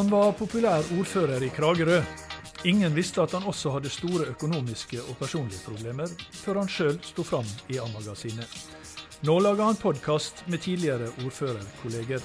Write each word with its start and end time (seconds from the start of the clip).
Han 0.00 0.10
var 0.10 0.32
populær 0.32 0.80
ordfører 0.96 1.42
i 1.44 1.48
Kragerø. 1.52 1.98
Ingen 2.64 2.94
visste 2.96 3.20
at 3.20 3.34
han 3.36 3.42
også 3.44 3.74
hadde 3.74 3.90
store 3.92 4.30
økonomiske 4.32 4.96
og 5.02 5.18
personlige 5.20 5.60
problemer, 5.66 6.08
før 6.32 6.62
han 6.62 6.70
sjøl 6.72 6.96
sto 7.04 7.20
fram 7.20 7.44
i 7.68 7.76
A-magasinet. 7.76 8.54
Nå 9.28 9.36
lager 9.44 9.60
han 9.68 9.76
podkast 9.76 10.40
med 10.48 10.64
tidligere 10.64 11.10
ordførerkolleger. 11.26 12.24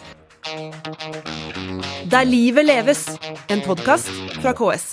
Der 2.16 2.24
livet 2.24 2.66
leves, 2.66 3.10
en 3.52 3.66
podkast 3.68 4.24
fra 4.40 4.56
KS. 4.56 4.88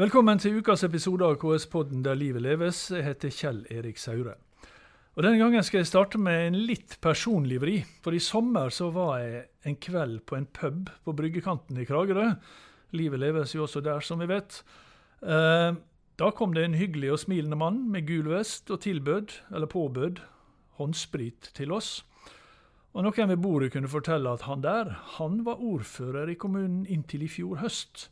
Velkommen 0.00 0.40
til 0.40 0.56
ukas 0.62 0.88
episode 0.88 1.28
av 1.28 1.36
KS-podden 1.36 2.00
Der 2.00 2.16
livet 2.16 2.48
leves. 2.48 2.86
Jeg 2.96 3.04
heter 3.10 3.28
Kjell 3.28 3.66
Erik 3.68 4.00
Saure. 4.00 4.38
Og 5.16 5.24
Denne 5.24 5.40
gangen 5.40 5.64
skal 5.64 5.80
jeg 5.80 5.88
starte 5.88 6.18
med 6.20 6.50
en 6.50 6.56
litt 6.68 6.98
personlig 7.00 7.56
vri. 7.62 7.76
For 8.04 8.12
i 8.12 8.20
sommer 8.20 8.68
så 8.68 8.90
var 8.92 9.22
jeg 9.22 9.46
en 9.64 9.76
kveld 9.80 10.18
på 10.28 10.36
en 10.36 10.44
pub 10.44 10.90
på 11.06 11.14
bryggekanten 11.16 11.78
i 11.80 11.86
Kragerø. 11.88 12.34
Livet 13.00 13.22
leves 13.22 13.54
jo 13.56 13.62
også 13.64 13.80
der, 13.80 14.04
som 14.04 14.20
vi 14.20 14.28
vet. 14.28 14.58
Eh, 15.24 15.78
da 16.20 16.28
kom 16.36 16.52
det 16.52 16.66
en 16.66 16.76
hyggelig 16.76 17.14
og 17.14 17.22
smilende 17.24 17.56
mann 17.56 17.78
med 17.94 18.04
gul 18.10 18.28
vest 18.28 18.68
og 18.68 18.82
tilbød, 18.84 19.32
eller 19.56 19.72
påbød, 19.72 20.20
håndsprit 20.76 21.48
til 21.56 21.72
oss. 21.72 22.02
Og 22.92 23.08
noen 23.08 23.32
ved 23.32 23.40
bordet 23.40 23.72
kunne 23.72 23.88
fortelle 23.88 24.36
at 24.36 24.44
han 24.44 24.60
der, 24.64 24.92
han 25.16 25.40
var 25.48 25.64
ordfører 25.64 26.28
i 26.28 26.36
kommunen 26.36 26.84
inntil 26.84 27.24
i 27.24 27.32
fjor 27.32 27.64
høst. 27.64 28.10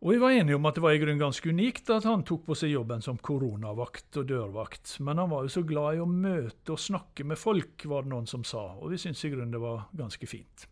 Og 0.00 0.14
vi 0.14 0.18
var 0.22 0.32
enige 0.32 0.56
om 0.56 0.64
at 0.64 0.78
det 0.78 0.80
var 0.80 0.94
i 0.96 1.00
grunnen 1.02 1.20
ganske 1.20 1.50
unikt 1.52 1.90
at 1.92 2.06
han 2.08 2.22
tok 2.24 2.46
på 2.46 2.54
seg 2.56 2.70
jobben 2.72 3.02
som 3.04 3.18
koronavakt 3.20 4.16
og 4.16 4.30
dørvakt. 4.30 4.94
Men 5.04 5.20
han 5.20 5.28
var 5.28 5.44
jo 5.44 5.52
så 5.52 5.62
glad 5.68 5.98
i 5.98 6.00
å 6.00 6.06
møte 6.08 6.72
og 6.72 6.80
snakke 6.80 7.26
med 7.28 7.36
folk, 7.36 7.84
var 7.84 8.06
det 8.06 8.12
noen 8.14 8.28
som 8.30 8.46
sa. 8.48 8.62
Og 8.80 8.94
vi 8.94 9.00
syntes 9.02 9.26
i 9.28 9.32
grunnen 9.34 9.52
det 9.52 9.60
var 9.60 9.90
ganske 9.92 10.28
fint. 10.30 10.64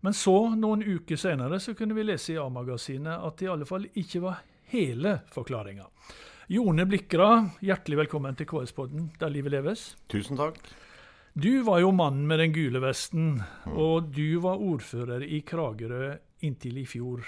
Men 0.00 0.16
så, 0.16 0.36
noen 0.56 0.80
uker 0.86 1.20
senere, 1.20 1.58
så 1.60 1.74
kunne 1.76 1.92
vi 1.98 2.06
lese 2.06 2.32
i 2.32 2.38
A-magasinet 2.40 3.20
at 3.26 3.36
det 3.36 3.48
i 3.48 3.52
alle 3.52 3.68
fall 3.68 3.84
ikke 3.92 4.22
var 4.24 4.40
hele 4.72 5.18
forklaringa. 5.34 5.84
Jone 6.48 6.86
Blikra, 6.88 7.32
hjertelig 7.60 7.98
velkommen 8.06 8.38
til 8.38 8.48
KS-podden 8.48 9.10
Der 9.20 9.34
livet 9.34 9.52
leves. 9.58 9.90
Tusen 10.08 10.40
takk. 10.40 10.56
Du 11.36 11.60
var 11.66 11.82
jo 11.82 11.92
mannen 11.92 12.24
med 12.30 12.40
den 12.40 12.56
gule 12.56 12.80
vesten, 12.80 13.42
og 13.68 14.08
du 14.16 14.40
var 14.40 14.56
ordfører 14.64 15.26
i 15.28 15.42
Kragerø 15.44 16.14
inntil 16.48 16.80
i 16.80 16.86
fjor. 16.88 17.20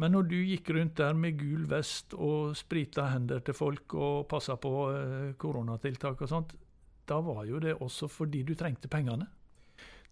Men 0.00 0.14
når 0.16 0.28
du 0.30 0.38
gikk 0.40 0.72
rundt 0.74 0.96
der 1.00 1.14
med 1.18 1.36
gul 1.40 1.66
vest 1.70 2.16
og 2.16 2.56
sprita 2.58 3.10
hender 3.12 3.42
til 3.44 3.56
folk 3.56 3.94
og 3.94 4.24
passa 4.30 4.56
på 4.60 4.72
eh, 4.94 5.30
koronatiltak 5.38 6.24
og 6.24 6.30
sånt, 6.30 6.56
da 7.08 7.20
var 7.24 7.44
jo 7.48 7.60
det 7.62 7.76
også 7.82 8.08
fordi 8.10 8.42
du 8.46 8.54
trengte 8.58 8.88
pengene? 8.90 9.28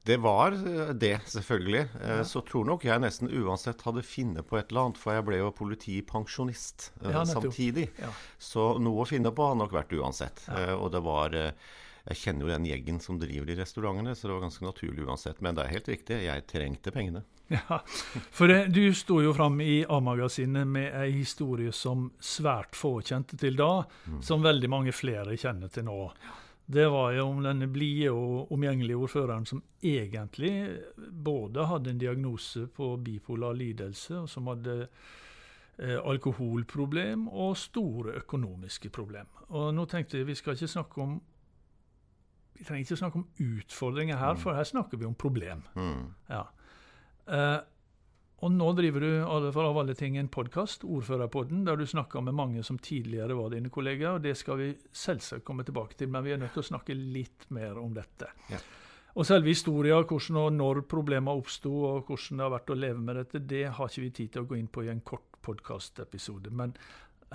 Det 0.04 0.16
var 0.20 0.52
eh, 0.52 0.92
det, 0.96 1.18
selvfølgelig. 1.28 1.82
Ja. 2.00 2.22
så 2.24 2.40
tror 2.46 2.64
nok 2.68 2.84
jeg 2.88 3.02
nesten 3.02 3.28
uansett 3.28 3.82
hadde 3.84 4.04
funnet 4.06 4.48
på 4.48 4.60
et 4.60 4.70
eller 4.70 4.88
annet, 4.88 5.00
for 5.00 5.16
jeg 5.16 5.26
ble 5.28 5.42
jo 5.42 5.52
politipensjonist 5.56 6.90
eh, 7.02 7.12
Ja, 7.12 7.24
samtidig. 7.28 7.90
Ja. 8.00 8.12
Så 8.40 8.72
noe 8.80 9.04
å 9.04 9.08
finne 9.08 9.32
på 9.32 9.48
hadde 9.48 9.60
nok 9.64 9.76
vært 9.76 9.92
uansett. 9.96 10.44
Ja. 10.48 10.70
Eh, 10.70 10.74
og 10.76 10.92
det 10.94 11.04
var 11.04 11.36
eh, 11.36 11.70
Jeg 12.10 12.18
kjenner 12.18 12.42
jo 12.42 12.50
den 12.50 12.66
gjengen 12.66 12.96
som 12.98 13.20
driver 13.22 13.46
de 13.46 13.54
restaurantene, 13.60 14.16
så 14.18 14.26
det 14.26 14.34
var 14.34 14.42
ganske 14.42 14.64
naturlig 14.66 15.04
uansett. 15.06 15.38
Men 15.44 15.54
det 15.54 15.62
er 15.62 15.74
helt 15.76 15.90
riktig, 15.92 16.16
jeg 16.26 16.46
trengte 16.50 16.94
pengene. 16.94 17.26
Ja, 17.50 17.80
for 18.30 18.46
du 18.70 18.84
sto 18.94 19.16
jo 19.24 19.32
fram 19.34 19.56
i 19.58 19.80
A-magasinet 19.90 20.68
med 20.70 20.92
ei 20.94 21.08
historie 21.16 21.72
som 21.74 22.04
svært 22.22 22.78
få 22.78 23.00
kjente 23.02 23.34
til 23.42 23.56
da, 23.58 23.82
som 24.22 24.44
veldig 24.44 24.70
mange 24.70 24.94
flere 24.94 25.34
kjenner 25.34 25.72
til 25.74 25.88
nå. 25.88 25.96
Det 26.70 26.84
var 26.86 27.16
jo 27.16 27.24
om 27.26 27.40
denne 27.42 27.66
blide 27.66 28.12
og 28.14 28.52
omgjengelige 28.54 29.00
ordføreren 29.02 29.48
som 29.50 29.64
egentlig 29.82 30.52
både 31.10 31.66
hadde 31.66 31.90
en 31.90 31.98
diagnose 31.98 32.68
på 32.70 32.92
bipolar 33.02 33.58
lidelse, 33.58 34.20
og 34.20 34.30
som 34.30 34.46
hadde 34.52 34.76
eh, 34.86 35.98
alkoholproblem 35.98 37.26
og 37.26 37.58
store 37.58 38.14
økonomiske 38.22 38.92
problem. 38.94 39.26
Og 39.50 39.74
nå 39.74 39.88
tenkte 39.90 40.20
jeg 40.20 40.30
vi 40.30 40.38
skal 40.38 40.54
ikke 40.54 40.70
snakke 40.70 41.02
om 41.02 41.18
vi 42.60 42.66
trenger 42.68 42.84
ikke 42.84 43.00
snakke 43.00 43.20
om 43.22 43.28
utfordringer 43.40 44.18
her, 44.20 44.36
for 44.36 44.52
her 44.52 44.66
snakker 44.68 45.00
vi 45.00 45.06
om 45.08 45.16
problem. 45.16 45.62
Mm. 45.72 46.10
Ja. 46.28 46.42
Eh, 47.24 47.60
og 48.40 48.52
nå 48.52 48.66
driver 48.76 49.04
du 49.04 49.48
for 49.52 49.64
av 49.64 49.78
alle 49.80 49.94
ting 49.96 50.18
en 50.20 50.28
podkast, 50.32 50.84
Ordførerpodden, 50.84 51.62
der 51.64 51.80
du 51.80 51.86
snakker 51.88 52.24
med 52.24 52.36
mange 52.36 52.64
som 52.64 52.78
tidligere 52.80 53.36
var 53.36 53.52
dine 53.52 53.72
kollegaer. 53.72 54.18
og 54.18 54.22
Det 54.24 54.36
skal 54.36 54.60
vi 54.60 54.68
selvsagt 54.92 55.44
komme 55.44 55.64
tilbake 55.64 55.96
til, 55.96 56.08
men 56.12 56.24
vi 56.24 56.32
er 56.32 56.40
nødt 56.40 56.52
til 56.56 56.64
å 56.64 56.70
snakke 56.70 56.96
litt 56.96 57.48
mer 57.48 57.80
om 57.80 57.96
dette. 57.96 58.28
Ja. 58.52 58.60
Og 59.16 59.26
selve 59.26 59.52
historien, 59.52 60.04
hvordan 60.04 60.38
og 60.40 60.52
når 60.56 60.82
problemene 60.88 61.36
oppsto, 61.36 61.72
og 61.88 62.12
hvordan 62.12 62.40
det 62.40 62.46
har 62.46 62.54
vært 62.54 62.72
å 62.72 62.78
leve 62.78 63.04
med 63.08 63.20
dette, 63.22 63.40
det 63.40 63.64
har 63.76 63.88
ikke 63.88 64.04
vi 64.04 64.12
tid 64.20 64.32
til 64.32 64.44
å 64.44 64.50
gå 64.52 64.60
inn 64.60 64.70
på 64.72 64.84
i 64.84 64.92
en 64.92 65.00
kort 65.00 65.40
podkastepisode. 65.44 66.52
Men 66.52 66.76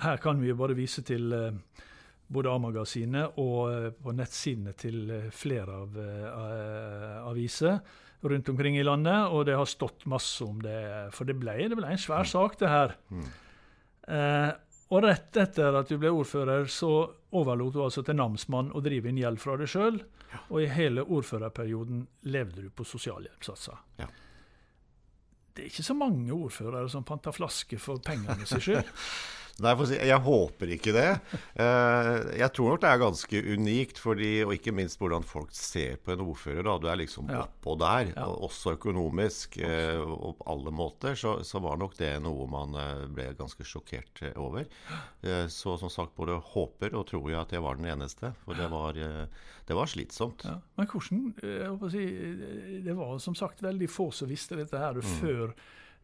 her 0.02 0.22
kan 0.22 0.38
vi 0.40 0.50
jo 0.50 0.58
bare 0.58 0.78
vise 0.78 1.02
til 1.06 1.34
eh, 1.34 1.84
både 2.26 2.50
A-magasinet 2.50 3.38
og 3.42 3.60
eh, 3.70 3.88
på 3.94 4.14
nettsidene 4.16 4.74
til 4.78 5.10
eh, 5.14 5.30
flere 5.34 5.78
av 5.84 5.98
eh, 6.02 7.16
aviser 7.30 7.78
rundt 8.26 8.48
omkring 8.48 8.78
i 8.78 8.84
landet, 8.84 9.28
og 9.30 9.44
det 9.46 9.56
har 9.56 9.68
stått 9.68 10.06
masse 10.10 10.44
om 10.44 10.60
det. 10.62 10.78
For 11.14 11.28
det 11.28 11.36
ble, 11.38 11.56
det 11.70 11.78
ble 11.78 11.92
en 11.92 12.00
svær 12.00 12.26
sak, 12.26 12.56
det 12.58 12.70
her. 12.70 12.96
Mm. 13.12 13.26
Eh, 14.16 14.50
og 14.94 15.02
rett 15.02 15.38
etter 15.42 15.74
at 15.74 15.90
du 15.90 15.96
ble 15.98 16.12
ordfører, 16.14 16.68
så 16.70 16.90
overlot 17.36 17.74
du 17.74 17.80
altså 17.84 18.04
til 18.06 18.18
namsmann 18.18 18.70
å 18.74 18.82
drive 18.84 19.10
inn 19.10 19.18
gjeld 19.20 19.40
fra 19.42 19.56
deg 19.58 19.70
sjøl, 19.70 19.98
og 20.46 20.60
i 20.62 20.68
hele 20.70 21.02
ordførerperioden 21.02 22.04
levde 22.30 22.66
du 22.66 22.70
på 22.70 22.86
sosialhjelpssatser. 22.86 23.82
Ja. 24.02 24.08
Det 25.56 25.64
er 25.64 25.70
ikke 25.72 25.86
så 25.86 25.96
mange 25.96 26.34
ordførere 26.36 26.88
som 26.92 27.06
panter 27.08 27.34
flaske 27.34 27.78
for 27.80 28.02
pengene 28.04 28.46
sin 28.46 28.62
skyld. 28.62 28.90
Nei, 29.56 29.70
jeg 29.72 29.78
får 29.80 29.86
si, 29.88 29.96
jeg 30.04 30.20
håper 30.20 30.70
ikke 30.74 30.92
det. 30.92 31.04
Eh, 31.56 32.16
jeg 32.42 32.50
tror 32.52 32.74
nok 32.74 32.80
det 32.82 32.88
er 32.90 32.98
ganske 33.00 33.40
unikt, 33.56 34.00
fordi, 34.02 34.30
og 34.44 34.50
ikke 34.52 34.74
minst 34.76 34.98
hvordan 35.00 35.24
folk 35.24 35.54
ser 35.56 35.94
på 36.04 36.12
en 36.12 36.24
ordfører. 36.26 36.60
Da. 36.66 36.74
Du 36.82 36.86
er 36.92 36.98
liksom 37.00 37.30
Ja. 37.32 37.46
oppå 37.46 37.72
der, 37.80 38.10
Ja. 38.12 38.26
også 38.26 38.74
økonomisk 38.76 39.56
eh, 39.64 39.96
og 39.96 40.36
på 40.38 40.44
alle 40.52 40.70
måter. 40.76 41.16
Så, 41.16 41.38
så 41.42 41.58
var 41.64 41.78
nok 41.80 41.96
det 41.96 42.20
noe 42.20 42.44
man 42.52 42.74
eh, 42.76 43.06
ble 43.08 43.30
ganske 43.38 43.64
sjokkert 43.64 44.20
over. 44.36 44.66
Så 45.48 45.78
som 45.80 45.88
sagt 45.90 46.14
både 46.16 46.36
håper 46.52 46.92
og 46.94 47.06
tror 47.08 47.30
jeg 47.30 47.40
at 47.40 47.52
jeg 47.56 47.62
var 47.64 47.76
den 47.80 47.86
eneste. 47.86 48.34
For 48.44 48.54
det 48.54 48.68
var, 48.70 48.92
det 48.92 49.74
var 49.74 49.86
slitsomt. 49.88 50.44
Ja. 50.44 50.58
Men 50.76 50.86
hvordan 50.86 51.90
si, 51.90 52.04
Det 52.84 52.94
var 52.94 53.18
som 53.18 53.34
sagt 53.34 53.62
veldig 53.64 53.88
få 53.88 54.10
som 54.12 54.28
visste 54.28 54.54
dette 54.56 54.76
her 54.78 54.92
Mm. 55.00 55.02
før 55.20 55.54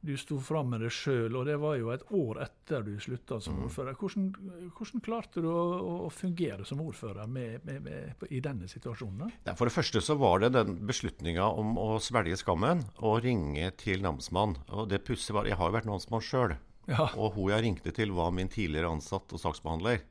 du 0.03 0.17
sto 0.19 0.39
fram 0.43 0.71
med 0.75 0.81
det 0.83 0.91
sjøl, 0.91 1.37
og 1.39 1.47
det 1.47 1.55
var 1.63 1.77
jo 1.79 1.93
et 1.95 2.03
år 2.11 2.41
etter 2.43 2.83
du 2.83 2.97
slutta 3.01 3.37
som 3.41 3.55
Mm. 3.55 3.65
ordfører. 3.69 3.95
Hvordan, 3.95 4.25
hvordan 4.75 5.01
klarte 5.05 5.41
du 5.45 5.47
å, 5.49 6.07
å 6.07 6.11
fungere 6.11 6.65
som 6.67 6.81
ordfører 6.83 7.29
med, 7.31 7.61
med, 7.65 7.83
med, 7.87 8.25
i 8.31 8.41
denne 8.43 8.67
situasjonen? 8.67 9.31
Ja, 9.47 9.55
For 9.55 9.71
det 9.71 9.75
første 9.77 10.03
så 10.03 10.17
var 10.19 10.41
det 10.43 10.53
den 10.57 10.75
beslutninga 10.89 11.47
om 11.47 11.77
å 11.79 12.01
svelge 12.03 12.37
skammen 12.41 12.83
og 12.99 13.23
ringe 13.23 13.71
til 13.79 14.03
namsmann. 14.03 14.57
Og 14.75 14.89
det 14.91 15.05
pussige 15.07 15.35
var 15.39 15.47
Jeg 15.47 15.57
har 15.61 15.71
jo 15.71 15.77
vært 15.79 15.87
namsmann 15.91 16.21
sjøl. 16.27 16.57
Ja. 16.91 17.07
Og 17.15 17.37
hun 17.37 17.53
jeg 17.53 17.63
ringte 17.63 17.93
til, 17.95 18.11
var 18.11 18.33
min 18.35 18.49
tidligere 18.51 18.91
ansatt 18.91 19.31
og 19.33 19.39
saksbehandler. 19.39 20.03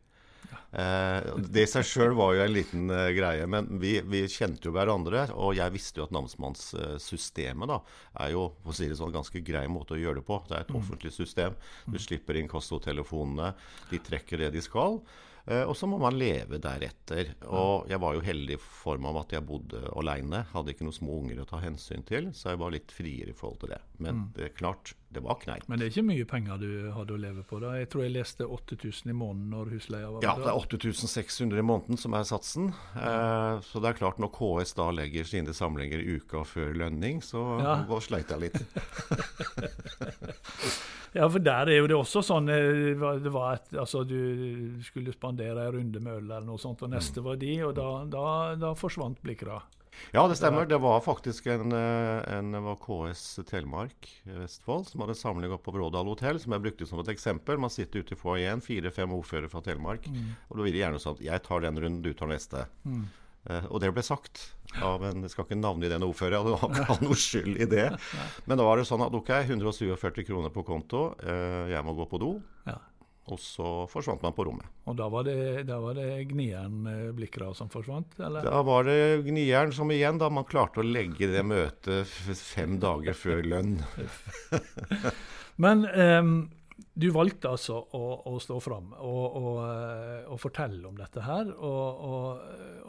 Eh, 0.72 1.32
det 1.52 1.66
i 1.66 1.70
seg 1.70 1.84
sjøl 1.84 2.14
var 2.16 2.36
jo 2.36 2.44
en 2.46 2.54
liten 2.54 2.92
eh, 2.96 3.10
greie, 3.16 3.48
men 3.50 3.68
vi, 3.82 3.98
vi 4.08 4.24
kjente 4.32 4.70
jo 4.70 4.76
hverandre. 4.76 5.26
Og 5.36 5.56
jeg 5.58 5.76
visste 5.76 6.02
jo 6.02 6.08
at 6.08 6.16
namsmannssystemet 6.16 7.72
da, 7.72 7.82
er 8.24 8.36
jo 8.36 8.46
for 8.62 8.74
å 8.74 8.78
si 8.78 8.88
det 8.92 9.00
sånn, 9.00 9.16
ganske 9.16 9.44
grei 9.46 9.66
måte 9.72 9.98
å 9.98 10.02
gjøre 10.02 10.22
det 10.22 10.28
på. 10.28 10.40
Det 10.48 10.58
er 10.58 10.68
et 10.68 10.78
offentlig 10.78 11.14
system. 11.16 11.58
Du 11.92 12.00
slipper 12.02 12.40
inn 12.40 12.52
kostotelefonene. 12.52 13.52
De 13.92 14.00
trekker 14.04 14.46
det 14.46 14.54
de 14.56 14.64
skal. 14.64 15.02
Eh, 15.50 15.64
og 15.66 15.76
så 15.78 15.90
må 15.90 16.00
man 16.02 16.18
leve 16.20 16.62
deretter. 16.62 17.36
Og 17.50 17.90
jeg 17.92 18.02
var 18.02 18.16
jo 18.16 18.24
heldig 18.26 18.58
i 18.58 18.62
form 18.62 19.10
av 19.12 19.24
at 19.26 19.36
jeg 19.36 19.48
bodde 19.48 19.84
aleine. 19.98 20.46
Hadde 20.54 20.76
ikke 20.76 20.88
noen 20.88 21.00
små 21.02 21.20
unger 21.24 21.44
å 21.44 21.50
ta 21.50 21.62
hensyn 21.64 22.06
til, 22.08 22.32
så 22.38 22.54
jeg 22.54 22.64
var 22.64 22.76
litt 22.76 22.96
friere 22.96 23.34
i 23.34 23.38
forhold 23.38 23.64
til 23.66 23.76
det. 23.76 23.84
Men 24.00 24.28
det 24.38 24.48
er 24.48 24.58
klart, 24.58 24.96
det 25.12 25.22
var 25.24 25.36
kneit. 25.42 25.66
Men 25.68 25.80
det 25.80 25.86
er 25.88 25.92
ikke 25.92 26.08
mye 26.08 26.26
penger 26.30 26.58
du 26.62 26.70
hadde 26.96 27.16
å 27.16 27.20
leve 27.20 27.44
på? 27.48 27.60
da. 27.60 27.74
Jeg 27.82 27.90
tror 27.92 28.04
jeg 28.06 28.14
leste 28.16 28.48
8000 28.48 29.12
i 29.12 29.16
måneden 29.18 29.50
når 29.52 29.72
husleia 29.76 30.12
var 30.14 30.24
Ja, 30.24 30.36
det 30.40 30.48
er 30.48 30.56
8600 30.60 31.60
i 31.60 31.66
måneden 31.68 32.00
som 32.00 32.16
er 32.16 32.24
satsen. 32.30 32.70
Eh, 32.96 33.60
så 33.68 33.82
det 33.84 33.90
er 33.92 34.00
klart, 34.00 34.22
når 34.24 34.32
KS 34.38 34.74
da 34.80 34.88
legger 34.96 35.28
sine 35.28 35.54
samlinger 35.58 36.00
i 36.00 36.16
uka 36.22 36.46
før 36.48 36.72
lønning, 36.86 37.20
så 37.22 37.44
Ja. 37.62 37.76
sleit 38.00 38.30
jeg 38.32 38.40
litt. 38.40 38.62
Ja, 41.12 41.26
for 41.28 41.44
der 41.44 41.68
er 41.68 41.76
jo 41.82 41.88
det 41.92 41.96
også 41.98 42.22
sånn 42.24 42.48
eh, 42.48 42.96
det 43.20 43.32
var 43.34 43.58
et, 43.58 43.74
altså 43.76 44.06
Du 44.08 44.80
skulle 44.88 45.12
spandere 45.12 45.66
en 45.68 45.74
runde 45.76 46.00
med 46.00 46.14
øl 46.22 46.24
eller 46.30 46.46
noe 46.48 46.62
sånt, 46.62 46.82
og 46.88 46.94
neste 46.94 47.20
var 47.26 47.36
de, 47.42 47.52
og 47.68 47.76
da, 47.76 47.88
da, 48.08 48.24
da 48.56 48.72
forsvant 48.80 49.20
blikra. 49.24 49.58
Ja, 50.12 50.28
det 50.28 50.36
stemmer. 50.40 50.66
Det 50.66 50.80
var 50.82 51.02
faktisk 51.04 51.48
en, 51.52 51.72
eh, 51.72 52.34
en 52.38 52.52
var 52.64 52.78
KS 52.82 53.40
Telemark 53.48 54.10
i 54.24 54.36
Vestfold 54.36 54.88
som 54.90 55.04
hadde 55.04 55.16
samling 55.16 55.54
oppe 55.54 55.70
på 55.70 55.76
Brådal 55.78 56.10
hotell, 56.12 56.40
som 56.40 56.56
jeg 56.56 56.66
brukte 56.66 56.88
som 56.90 57.00
et 57.04 57.12
eksempel. 57.14 57.60
Man 57.62 57.74
sitter 57.74 58.04
ute 58.04 58.16
i 58.16 58.20
foajeen, 58.20 58.64
fire-fem 58.64 59.12
ordførere 59.16 59.52
fra 59.52 59.64
Telemark, 59.66 60.08
og 60.50 60.58
da 60.58 60.64
vil 60.64 60.76
de 60.76 60.84
gjerne 60.84 61.02
sånn 61.02 61.18
at 61.20 61.26
jeg 61.26 61.44
tar 61.48 61.66
den 61.66 61.80
runden, 61.80 62.02
du 62.02 62.14
tar 62.14 62.32
neste. 62.32 62.68
Eh, 63.50 63.66
og 63.72 63.82
det 63.82 63.90
ble 63.94 64.04
sagt 64.06 64.52
av 64.86 65.02
en 65.04 65.24
Jeg 65.26 65.32
skal 65.34 65.48
ikke 65.48 65.58
navne 65.58 65.88
i 65.88 65.90
den 65.92 66.06
ordføreren, 66.06 66.46
det 66.48 66.60
var 66.62 66.94
ikke 66.96 67.08
noe 67.08 67.18
skyld 67.18 67.58
i 67.58 67.68
det. 67.70 67.88
Men 68.46 68.60
da 68.60 68.68
var 68.68 68.78
det 68.78 68.88
sånn 68.88 69.04
at 69.04 69.16
OK, 69.18 69.34
147 69.50 70.24
kroner 70.28 70.54
på 70.54 70.64
konto, 70.68 71.12
uh, 71.26 71.68
jeg 71.72 71.84
må 71.84 71.96
gå 71.98 72.06
på 72.12 72.22
do. 72.22 72.36
Ja. 72.68 72.78
Og 73.32 73.40
så 73.40 73.72
forsvant 73.92 74.24
man 74.26 74.36
på 74.36 74.46
rommet. 74.48 74.68
Og 74.90 74.98
da 75.00 75.08
var 75.12 75.26
det, 75.28 75.64
da 75.70 75.80
var 75.84 75.96
det 75.96 76.08
gnieren 76.32 76.88
eh, 76.90 77.10
Blikra 77.16 77.52
som 77.56 77.72
forsvant? 77.72 78.18
eller? 78.20 78.44
Da 78.44 78.62
var 78.68 78.88
det 78.88 79.24
gnieren 79.28 79.72
som 79.76 79.92
igjen, 79.94 80.20
da 80.22 80.30
man 80.34 80.48
klarte 80.50 80.82
å 80.82 80.88
legge 80.88 81.30
det 81.32 81.44
møtet 81.48 82.10
fem 82.38 82.80
dager 82.82 83.16
før 83.18 83.46
lønn. 83.54 83.78
Men 85.64 85.86
um, 85.88 86.34
du 86.94 87.08
valgte 87.16 87.52
altså 87.52 87.78
å, 87.80 88.06
å 88.28 88.40
stå 88.42 88.58
fram 88.64 88.92
og, 89.00 89.36
og, 89.40 89.60
eh, 89.64 90.26
og 90.32 90.40
fortelle 90.42 90.84
om 90.90 90.98
dette 90.98 91.24
her. 91.24 91.54
Og, 91.56 92.02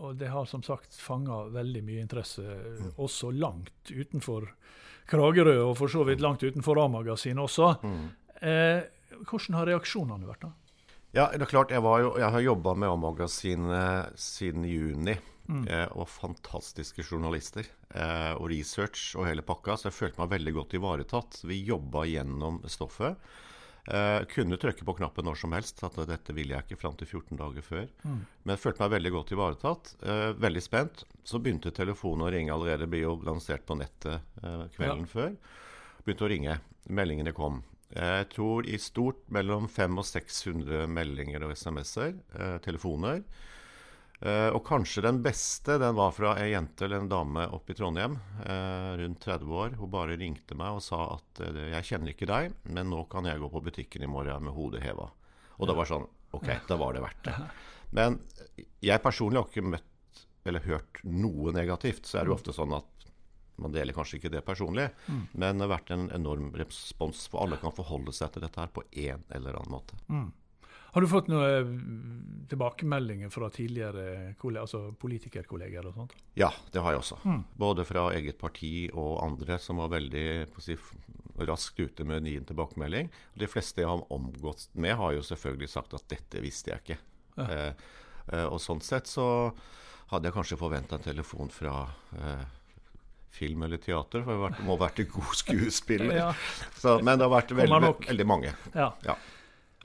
og, 0.03 0.09
det 0.19 0.33
har 0.33 0.49
som 0.51 0.65
sagt 0.67 0.97
fanga 0.99 1.45
veldig 1.55 1.85
mye 1.87 2.03
interesse, 2.03 2.43
også 3.01 3.31
langt 3.33 3.93
utenfor 3.93 4.49
Kragerø, 5.09 5.55
og 5.69 5.77
for 5.79 5.93
så 5.93 6.03
vidt 6.07 6.23
langt 6.23 6.43
utenfor 6.43 6.79
A-magasinet 6.83 7.43
også. 7.43 7.71
Eh, 8.43 8.83
hvordan 9.21 9.59
har 9.59 9.71
reaksjonene 9.71 10.29
vært, 10.29 10.47
da? 10.49 10.53
Ja, 11.13 11.27
det 11.29 11.45
er 11.45 11.51
klart, 11.51 11.73
jeg, 11.75 11.85
var 11.85 12.01
jo, 12.01 12.15
jeg 12.17 12.33
har 12.33 12.45
jobba 12.47 12.73
med 12.79 12.95
A-magasinet 12.95 14.19
siden 14.21 14.67
juni. 14.69 15.19
Mm. 15.43 15.65
og 15.99 16.07
fantastiske 16.07 17.03
journalister 17.03 17.67
eh, 17.99 18.31
og 18.39 18.47
research 18.53 19.17
og 19.19 19.27
hele 19.27 19.43
pakka. 19.45 19.75
Så 19.77 19.89
jeg 19.89 19.97
følte 19.97 20.21
meg 20.23 20.31
veldig 20.31 20.53
godt 20.55 20.77
ivaretatt. 20.79 21.41
Vi 21.51 21.59
jobba 21.67 22.05
gjennom 22.09 22.61
stoffet. 22.71 23.19
Uh, 23.83 24.23
kunne 24.31 24.55
trykke 24.63 24.85
på 24.87 24.95
knappen 24.95 25.27
når 25.27 25.41
som 25.41 25.55
helst. 25.57 25.83
At 25.83 25.97
dette 26.07 26.35
ville 26.37 26.55
jeg 26.55 26.67
ikke 26.67 26.79
fram 26.79 26.95
til 26.99 27.09
14 27.09 27.41
dager 27.41 27.67
før. 27.67 27.89
Men 28.07 28.55
jeg 28.55 28.63
følte 28.63 28.85
meg 28.85 28.95
veldig 28.95 29.13
godt 29.17 29.33
ivaretatt. 29.35 29.93
Uh, 30.05 30.29
veldig 30.39 30.63
spent. 30.63 31.03
Så 31.27 31.43
begynte 31.43 31.75
telefonen 31.75 32.29
å 32.29 32.31
ringe 32.33 32.55
allerede. 32.55 32.89
Ble 32.91 33.03
jo 33.03 33.17
lansert 33.27 33.67
på 33.67 33.77
nettet 33.81 34.23
uh, 34.45 34.69
kvelden 34.77 35.09
før. 35.11 35.35
Begynte 36.07 36.29
å 36.29 36.31
ringe. 36.31 36.59
Meldingene 36.95 37.35
kom. 37.35 37.63
Jeg 37.93 38.29
tror 38.33 38.67
i 38.67 38.79
stort 38.81 39.27
mellom 39.33 39.67
500 39.69 40.01
og 40.01 40.07
600 40.09 40.87
meldinger 40.89 41.45
og 41.45 41.53
SMS-er. 41.53 42.15
Eh, 42.39 42.55
telefoner. 42.65 43.21
Eh, 44.23 44.49
og 44.55 44.63
kanskje 44.65 45.03
den 45.05 45.19
beste 45.25 45.77
den 45.83 45.97
var 45.99 46.15
fra 46.17 46.37
ei 46.41 46.53
jente 46.53 46.87
eller 46.87 47.03
en 47.03 47.11
dame 47.11 47.45
oppe 47.53 47.75
i 47.75 47.77
Trondheim, 47.77 48.17
eh, 48.47 48.93
rundt 49.03 49.21
30 49.21 49.57
år. 49.65 49.77
Hun 49.81 49.91
bare 49.93 50.17
ringte 50.17 50.57
meg 50.57 50.79
og 50.79 50.83
sa 50.83 51.19
at 51.19 51.43
'jeg 51.43 51.85
kjenner 51.85 52.15
ikke 52.15 52.31
deg, 52.31 52.55
men 52.65 52.89
nå 52.89 53.09
kan 53.11 53.25
jeg 53.25 53.41
gå 53.41 53.51
på 53.51 53.65
butikken 53.65 54.03
i 54.03 54.07
morgen 54.07 54.45
med 54.45 54.55
hodet 54.55 54.83
heva'. 54.83 55.11
Og 55.59 55.67
det 55.67 55.77
var 55.77 55.85
sånn 55.85 56.09
OK, 56.33 56.49
da 56.67 56.77
var 56.77 56.93
det 56.95 57.03
verdt 57.03 57.25
det. 57.25 57.51
Men 57.93 58.21
jeg 58.81 59.03
personlig 59.03 59.37
har 59.37 59.49
ikke 59.51 59.69
møtt 59.69 60.27
eller 60.47 60.61
hørt 60.61 61.03
noe 61.05 61.53
negativt. 61.53 62.07
Så 62.07 62.19
er 62.19 62.25
det 62.25 62.33
jo 62.33 62.39
ofte 62.39 62.55
sånn 62.57 62.73
at 62.75 63.02
man 63.63 63.75
deler 63.75 63.97
kanskje 63.97 64.19
ikke 64.19 64.33
det 64.35 64.45
personlig, 64.47 64.89
men 65.33 65.59
det 65.59 65.67
har 65.67 65.75
vært 65.77 65.91
en 65.95 66.09
enorm 66.15 66.53
respons. 66.59 67.27
For 67.33 67.45
alle 67.45 67.59
kan 67.63 67.75
forholde 67.75 68.15
seg 68.17 68.35
til 68.35 68.45
dette 68.45 68.61
her 68.61 68.71
på 68.75 68.85
en 68.91 69.27
eller 69.33 69.59
annen 69.59 69.77
måte. 69.77 69.99
Har 70.93 71.01
du 71.01 71.09
fått 71.09 71.31
noen 71.33 72.45
tilbakemeldinger 72.51 73.31
fra 73.33 73.49
tidligere 73.49 74.35
altså 74.61 74.91
politikerkolleger 75.01 75.87
og 75.89 75.95
sånt? 75.97 76.13
Ja, 76.37 76.51
det 76.75 76.83
har 76.85 76.93
jeg 76.93 77.01
også. 77.01 77.17
Både 77.57 77.87
fra 77.89 78.11
eget 78.13 78.37
parti 78.43 78.91
og 78.93 79.23
andre 79.25 79.57
som 79.63 79.81
var 79.81 79.89
veldig 79.95 80.27
si, 80.61 80.77
raskt 81.49 81.81
ute 81.81 82.05
med 82.05 82.27
ny 82.27 82.35
tilbakemelding. 82.45 83.09
De 83.41 83.49
fleste 83.49 83.81
jeg 83.81 83.89
har 83.89 84.05
omgått 84.13 84.69
med, 84.77 84.99
har 85.01 85.17
jo 85.17 85.25
selvfølgelig 85.25 85.71
sagt 85.73 85.97
at 85.97 86.05
'dette 86.13 86.45
visste 86.45 86.75
jeg 86.75 86.85
ikke'. 86.85 87.01
Ja. 87.41 87.47
eh, 88.29 88.45
og 88.53 88.61
sånn 88.61 88.85
sett 88.85 89.09
så 89.09 89.25
hadde 90.13 90.29
jeg 90.29 90.37
kanskje 90.37 90.61
forventa 90.61 90.99
en 90.99 91.09
telefon 91.09 91.49
fra 91.49 91.87
eh, 92.13 92.45
film 93.33 93.63
eller 93.67 93.81
teater, 93.81 94.23
for 94.27 94.45
jeg 94.51 94.67
må 94.67 94.75
ha 94.77 94.83
vært 94.87 95.01
en 95.05 95.11
god 95.15 95.33
skuespiller. 95.39 96.13
Ja. 96.23 96.31
Så, 96.77 96.99
men 97.03 97.17
det 97.19 97.25
har 97.29 97.33
vært 97.33 97.55
veldig, 97.57 97.95
veldig 98.09 98.27
mange. 98.29 98.53
Ja. 98.77 98.91
Ja. 99.07 99.17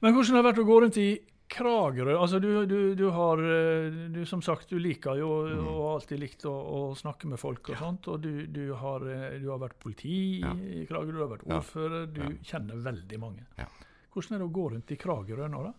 Men 0.03 0.13
hvordan 0.13 0.35
har 0.37 0.43
det 0.43 0.49
vært 0.51 0.61
å 0.61 0.67
gå 0.67 0.79
rundt 0.83 0.97
i 1.01 1.07
Kragerø? 1.47 2.17
Altså, 2.19 2.41
du, 2.43 2.49
du, 2.67 2.75
du 2.99 3.05
har 3.15 3.39
eh, 3.39 3.85
du, 4.11 4.19
Som 4.27 4.41
sagt, 4.43 4.67
du 4.69 4.75
liker 4.83 5.15
jo 5.21 5.29
Mm. 5.47 5.61
og 5.63 5.77
har 5.79 5.93
alltid 6.01 6.19
likt 6.19 6.43
å, 6.45 6.51
å 6.51 6.79
snakke 6.99 7.29
med 7.31 7.39
folk 7.39 7.69
og 7.71 7.79
sånt. 7.79 8.09
Og 8.11 8.19
du, 8.25 8.45
du, 8.51 8.65
har, 8.75 9.05
eh, 9.07 9.37
du 9.41 9.47
har 9.53 9.61
vært 9.63 9.77
politi 9.79 10.17
i 10.43 10.83
Kragerø, 10.89 11.15
du 11.15 11.23
har 11.23 11.31
vært 11.37 11.47
ordfører. 11.47 12.05
Du 12.11 12.21
kjenner 12.45 12.83
veldig 12.83 13.19
mange. 13.23 13.47
Ja. 13.57 13.69
Hvordan 14.13 14.35
er 14.35 14.43
det 14.43 14.49
å 14.49 14.53
gå 14.59 14.65
rundt 14.75 14.91
i 14.91 14.99
Kragerø 14.99 15.47
nå, 15.53 15.63
da? 15.69 15.73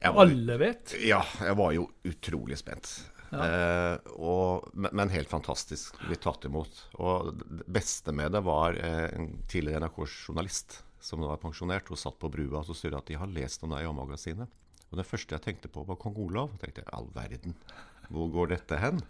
Var- 0.00 0.22
Alle 0.24 0.56
vet. 0.64 0.96
Ja, 1.04 1.20
jeg 1.44 1.56
var 1.60 1.76
jo 1.76 1.90
utrolig 2.08 2.56
spent. 2.58 2.88
Eh, 3.34 4.12
og, 4.22 4.68
men, 4.76 5.12
helt 5.12 5.30
fantastisk 5.30 5.96
blitt 6.06 6.22
tatt 6.24 6.46
imot. 6.48 6.82
Og 7.02 7.32
det 7.34 7.66
beste 7.78 8.14
med 8.14 8.36
det 8.36 8.42
var 8.46 8.78
eh, 8.78 9.08
en 9.16 9.32
tidligere 9.50 9.86
NRK-journalist 9.86 10.80
som 11.02 11.22
nå 11.22 11.30
er 11.32 11.42
pensjonert. 11.42 11.90
Hun 11.90 12.00
satt 12.00 12.18
på 12.22 12.30
brua 12.32 12.62
og 12.62 12.76
sier 12.76 12.96
at 12.98 13.08
de 13.10 13.18
har 13.18 13.30
lest 13.30 13.64
om 13.66 13.74
deg 13.74 13.84
i 13.84 13.90
A-magasinet. 13.90 14.62
Og 14.86 15.00
det 15.00 15.06
første 15.08 15.34
jeg 15.34 15.42
tenkte 15.42 15.70
på, 15.72 15.82
var 15.86 15.98
kong 15.98 16.18
Olav. 16.22 16.52
Jeg 16.54 16.68
tenkte 16.68 16.86
all 16.94 17.08
verden, 17.14 17.56
hvor 18.12 18.28
går 18.32 18.52
dette 18.54 18.78
hen? 18.80 19.00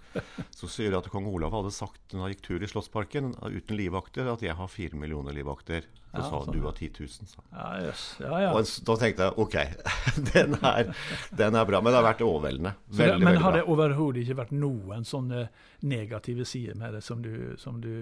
Så 0.54 0.68
sier 0.72 0.92
de 0.92 0.98
at 0.98 1.08
kong 1.12 1.26
Olav 1.28 1.52
hadde 1.54 1.72
sagt 1.74 2.14
når 2.14 2.22
han 2.24 2.32
gikk 2.34 2.42
tur 2.46 2.64
i 2.64 2.70
Slottsparken 2.70 3.34
uten 3.44 3.76
livvakter, 3.78 4.28
at 4.32 4.42
jeg 4.44 4.56
har 4.56 4.70
fire 4.72 4.98
millioner 4.98 5.36
livvakter. 5.36 5.84
Så 6.16 6.22
Ja, 6.22 6.28
sa 6.30 6.38
sånn, 6.46 6.54
du 6.56 6.62
har 6.64 6.72
10 6.72 6.90
000, 6.96 7.28
sa 7.28 7.42
han. 7.42 7.48
Ja, 7.52 7.88
yes. 7.90 8.04
Ja. 8.22 8.52
Og 8.56 8.70
da 8.88 8.94
tenkte 9.02 9.26
jeg 9.26 9.36
OK, 9.42 9.56
den 10.32 10.56
er, 10.64 10.92
den 11.36 11.58
er 11.60 11.68
bra. 11.68 11.82
Men 11.84 11.92
det 11.92 12.00
har 12.00 12.06
vært 12.08 12.24
overveldende. 12.24 12.72
Veldig, 12.88 13.12
det, 13.12 13.18
men 13.20 13.28
veldig 13.34 13.42
har 13.44 13.52
bra. 13.52 13.60
det 13.60 13.74
overhodet 13.74 14.22
ikke 14.24 14.38
vært 14.40 14.54
noen 14.56 15.04
sånne 15.04 15.42
negative 15.84 16.46
sider 16.48 16.78
med 16.80 16.96
det 16.96 17.02
som 17.04 17.20
du, 17.24 17.34
som 17.60 17.82
du 17.84 17.92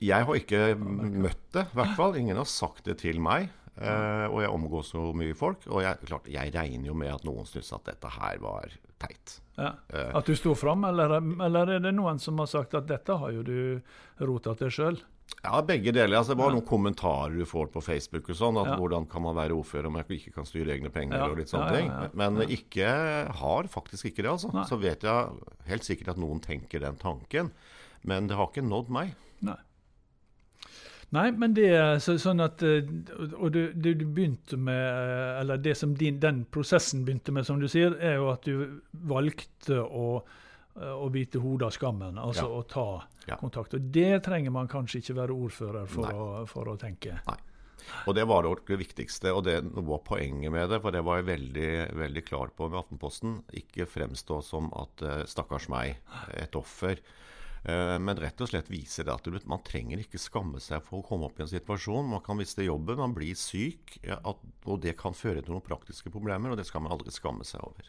Jeg 0.00 0.24
har 0.24 0.40
ikke 0.40 0.62
møtt 0.80 1.44
det, 1.54 1.66
i 1.68 1.76
hvert 1.78 1.94
fall. 1.98 2.16
Ingen 2.22 2.40
har 2.40 2.48
sagt 2.48 2.88
det 2.88 2.96
til 3.04 3.20
meg. 3.20 3.50
Eh, 3.80 4.26
og 4.30 4.40
jeg 4.44 4.50
omgås 4.54 4.92
så 4.94 5.12
mye 5.16 5.34
folk. 5.34 5.64
Og 5.66 5.82
jeg, 5.82 5.98
klart, 6.06 6.28
jeg 6.30 6.52
regner 6.54 6.86
jo 6.86 6.94
med 6.94 7.10
at 7.14 7.24
noen 7.26 7.44
syns 7.48 7.72
at 7.74 7.84
dette 7.84 8.06
her 8.18 8.38
var 8.38 8.68
teit. 9.02 9.40
ja. 9.58 9.72
Eh. 9.92 10.12
At 10.14 10.26
du 10.26 10.34
sto 10.38 10.54
fram, 10.54 10.84
eller, 10.84 11.16
eller 11.42 11.74
er 11.76 11.80
det 11.80 11.94
noen 11.94 12.18
som 12.22 12.38
har 12.38 12.46
sagt 12.46 12.74
at 12.74 12.86
dette 12.86 13.16
har 13.18 13.32
jo 13.34 13.42
du 13.42 13.80
rota 14.20 14.54
til 14.54 14.70
sjøl? 14.70 15.00
Ja, 15.42 15.60
begge 15.64 15.90
deler. 15.92 16.18
Altså, 16.20 16.34
det 16.36 16.42
var 16.44 16.52
noen 16.52 16.66
kommentarer 16.68 17.32
du 17.34 17.44
får 17.48 17.70
på 17.72 17.80
Facebook 17.82 18.28
og 18.30 18.36
sånn. 18.36 18.58
At 18.60 18.66
Ja. 18.68 18.76
hvordan 18.76 19.08
kan 19.10 19.22
man 19.24 19.34
være 19.34 19.56
ordfører 19.56 19.86
om 19.88 19.96
jeg 19.96 20.20
ikke 20.20 20.34
kan 20.34 20.44
styre 20.44 20.76
egne 20.76 20.90
penger 20.92 21.16
Ja. 21.18 21.26
og 21.30 21.36
litt 21.38 21.48
sånne 21.48 21.70
Ja, 21.70 21.72
ja, 21.72 21.80
ting. 21.80 21.90
ja. 21.90 22.08
Men 22.14 22.36
ikke 22.48 23.32
har 23.40 23.62
faktisk 23.72 24.04
ikke 24.12 24.22
det, 24.22 24.30
altså. 24.30 24.52
Nei. 24.54 24.64
Så 24.68 24.78
vet 24.78 25.00
jeg 25.00 25.28
helt 25.66 25.82
sikkert 25.82 26.08
at 26.14 26.16
noen 26.18 26.40
tenker 26.40 26.78
den 26.80 26.96
tanken. 26.96 27.50
Men 28.04 28.26
det 28.28 28.36
har 28.36 28.46
ikke 28.52 28.62
nådd 28.68 28.88
meg. 28.90 29.14
Nei. 31.14 31.24
Nei, 31.30 31.38
men 31.38 31.52
det 31.56 31.68
er 31.78 32.00
så, 32.02 32.16
sånn 32.20 32.42
at 32.42 32.62
eh, 32.66 32.82
Og 33.38 33.52
du, 33.54 33.60
du, 33.72 33.92
du 33.94 34.04
begynte 34.04 34.58
med 34.58 34.80
eh, 34.82 35.40
Eller 35.40 35.60
det 35.62 35.76
som 35.78 35.92
din, 35.98 36.18
den 36.22 36.42
prosessen 36.50 37.04
begynte 37.06 37.32
med, 37.34 37.46
som 37.46 37.60
du 37.62 37.68
sier, 37.70 37.94
er 38.02 38.16
jo 38.18 38.32
at 38.32 38.42
du 38.48 38.80
valgte 39.08 39.78
å, 39.84 40.08
eh, 40.76 40.90
å 40.94 41.08
bite 41.14 41.38
hodet 41.44 41.68
av 41.70 41.74
skammen. 41.78 42.18
Altså 42.18 42.48
Ja. 42.48 42.60
å 42.60 42.62
ta 42.68 42.86
Ja. 43.30 43.38
kontakt. 43.40 43.72
Og 43.78 43.86
det 43.94 44.22
trenger 44.26 44.52
man 44.52 44.68
kanskje 44.68 45.00
ikke 45.00 45.14
være 45.22 45.32
ordfører 45.46 45.86
for, 45.88 46.10
å, 46.12 46.46
for 46.50 46.68
å 46.68 46.76
tenke. 46.76 47.14
Og 48.08 48.14
det 48.16 48.24
var 48.28 48.44
det 48.44 48.76
viktigste, 48.80 49.32
og 49.32 49.44
det 49.44 49.58
var 49.64 50.02
poenget 50.04 50.52
med 50.52 50.68
det, 50.72 50.80
for 50.82 50.92
det 50.92 51.02
var 51.04 51.20
jeg 51.22 51.26
veldig, 51.30 51.70
veldig 51.96 52.22
klar 52.24 52.52
på 52.56 52.68
med 52.68 52.80
Aftenposten. 52.82 53.38
Ikke 53.56 53.86
fremstå 53.88 54.42
som 54.44 54.68
at 54.76 55.04
stakkars 55.28 55.68
meg, 55.72 55.96
et 56.36 56.56
offer. 56.56 57.00
Eh, 57.64 57.98
Men 57.98 58.16
rett 58.20 58.40
og 58.44 58.50
slett 58.50 58.68
vise 58.68 59.04
det 59.06 59.12
at 59.14 59.46
man 59.48 59.62
trenger 59.64 60.02
ikke 60.02 60.20
skamme 60.20 60.60
seg 60.60 60.82
for 60.84 61.00
å 61.00 61.06
komme 61.06 61.30
opp 61.30 61.38
i 61.40 61.46
en 61.46 61.48
situasjon. 61.48 62.10
Man 62.10 62.20
kan 62.24 62.36
miste 62.36 62.66
jobben, 62.66 63.00
man 63.00 63.14
blir 63.16 63.34
syk, 63.34 63.96
og 64.20 64.80
det 64.84 64.96
kan 65.00 65.16
føre 65.16 65.40
til 65.42 65.56
noen 65.56 65.64
praktiske 65.64 66.12
problemer. 66.12 66.52
Og 66.52 66.60
det 66.60 66.66
skal 66.68 66.84
man 66.84 66.92
aldri 66.92 67.14
skamme 67.14 67.46
seg 67.48 67.64
over. 67.64 67.88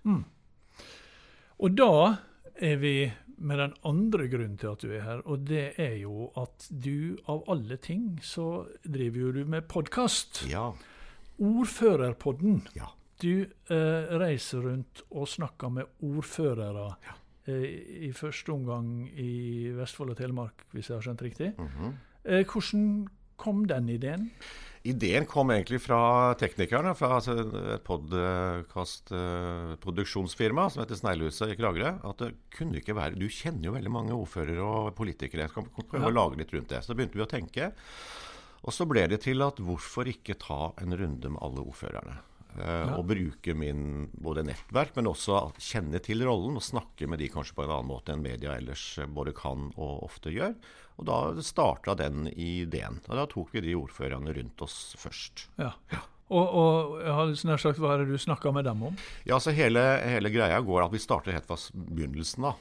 Og 1.60 1.75
da 1.75 2.17
er 2.55 2.79
vi 2.79 2.96
med 3.38 3.60
den 3.60 3.74
andre 3.84 4.29
grunnen 4.32 4.55
til 4.60 4.72
at 4.72 4.79
du 4.79 4.91
er 4.96 5.03
her, 5.03 5.22
og 5.27 5.44
det 5.50 5.74
er 5.82 5.98
jo 6.00 6.29
at 6.39 6.70
du 6.72 7.17
av 7.27 7.44
alle 7.51 7.75
ting 7.84 8.13
så 8.24 8.65
driver 8.88 9.25
jo 9.25 9.32
du 9.36 9.41
med 9.51 9.67
podkast. 9.67 10.46
Ja. 10.48 10.70
Ordførerpodden. 11.44 12.62
Ja. 12.79 12.94
Du 13.20 13.44
eh, 13.44 14.15
reiser 14.20 14.63
rundt 14.63 15.03
og 15.10 15.27
snakker 15.32 15.72
med 15.72 15.91
ordførere. 16.03 16.94
Eh, 17.03 17.22
I 17.47 18.09
første 18.17 18.51
omgang 18.51 19.05
i 19.21 19.69
Vestfold 19.77 20.15
og 20.15 20.17
Telemark, 20.17 20.65
hvis 20.73 20.89
jeg 20.89 20.97
har 20.97 21.05
skjønt 21.05 21.21
riktig. 21.21 21.53
Mm 21.57 21.67
-hmm. 21.67 21.91
hvordan 22.51 23.07
kom 23.37 23.67
den 23.67 23.89
ideen? 23.89 24.31
Ideen 24.85 25.25
kom 25.25 25.49
egentlig 25.49 25.79
fra 25.81 26.35
teknikerne, 26.37 26.91
fra 26.93 27.15
altså, 27.15 27.33
et 27.73 27.81
podkastproduksjonsfirma 27.87 30.67
som 30.69 30.83
heter 30.83 30.99
Sneglehuset 30.99 31.55
i 31.55 31.57
Kragerø. 31.57 31.95
At 32.05 32.21
det 32.21 32.35
kunne 32.53 32.77
ikke 32.77 32.93
være 32.95 33.17
Du 33.17 33.25
kjenner 33.25 33.65
jo 33.65 33.73
veldig 33.73 33.91
mange 33.91 34.13
ordførere 34.13 34.61
og 34.61 34.93
politikere. 34.95 35.49
Skal 35.49 35.65
prøve 35.89 36.05
Ja. 36.05 36.11
å 36.11 36.13
lage 36.13 36.37
litt 36.37 36.53
rundt 36.53 36.69
det. 36.69 36.83
Så 36.85 36.93
begynte 36.93 37.17
vi 37.17 37.25
å 37.25 37.25
tenke. 37.25 37.73
Og 38.63 38.73
så 38.73 38.85
ble 38.85 39.07
det 39.07 39.21
til 39.21 39.41
at 39.41 39.57
hvorfor 39.57 40.05
ikke 40.05 40.33
ta 40.37 40.73
en 40.81 40.93
runde 40.93 41.29
med 41.29 41.39
alle 41.41 41.61
ordførerne? 41.65 42.17
Eh, 42.59 42.93
Og 42.95 43.05
bruke 43.09 43.55
min 43.57 44.09
både 44.13 44.45
nettverk, 44.47 44.95
men 44.95 45.09
også 45.12 45.41
kjenne 45.59 46.00
til 46.03 46.24
rollen 46.27 46.55
og 46.59 46.63
snakke 46.63 47.07
med 47.09 47.19
de 47.19 47.27
kanskje 47.33 47.55
på 47.57 47.65
en 47.65 47.74
annen 47.75 47.89
måte 47.91 48.13
enn 48.15 48.24
media 48.24 48.55
ellers 48.55 48.97
eh, 49.01 49.05
både 49.12 49.33
kan 49.35 49.71
og 49.75 50.03
ofte 50.07 50.31
gjør. 50.31 50.55
Og 50.95 51.07
da 51.09 51.19
starta 51.43 51.95
den 52.00 52.29
ideen. 52.31 53.01
Og 53.09 53.15
da 53.19 53.25
tok 53.27 53.51
vi 53.51 53.65
de 53.65 53.75
ordførerne 53.75 54.31
rundt 54.38 54.62
oss 54.63 54.95
først. 55.01 55.50
Ja. 55.59 55.74
Og, 56.25 56.41
og 56.57 56.93
jeg 57.03 57.13
har 57.13 57.33
nær 57.45 57.62
sagt, 57.62 57.77
hva 57.77 57.91
er 57.93 58.01
det 58.01 58.15
du 58.15 58.17
snakka 58.17 58.50
med 58.55 58.65
dem 58.65 58.79
om? 58.88 58.95
Ja, 59.29 59.38
så 59.38 59.51
hele, 59.53 59.83
hele 60.01 60.31
greia 60.33 60.57
går 60.65 60.88
at 60.88 60.95
vi 60.95 61.01
starter 61.03 61.35
helt 61.35 61.45
fra 61.45 61.57
begynnelsen. 61.75 62.47
da. 62.47 62.55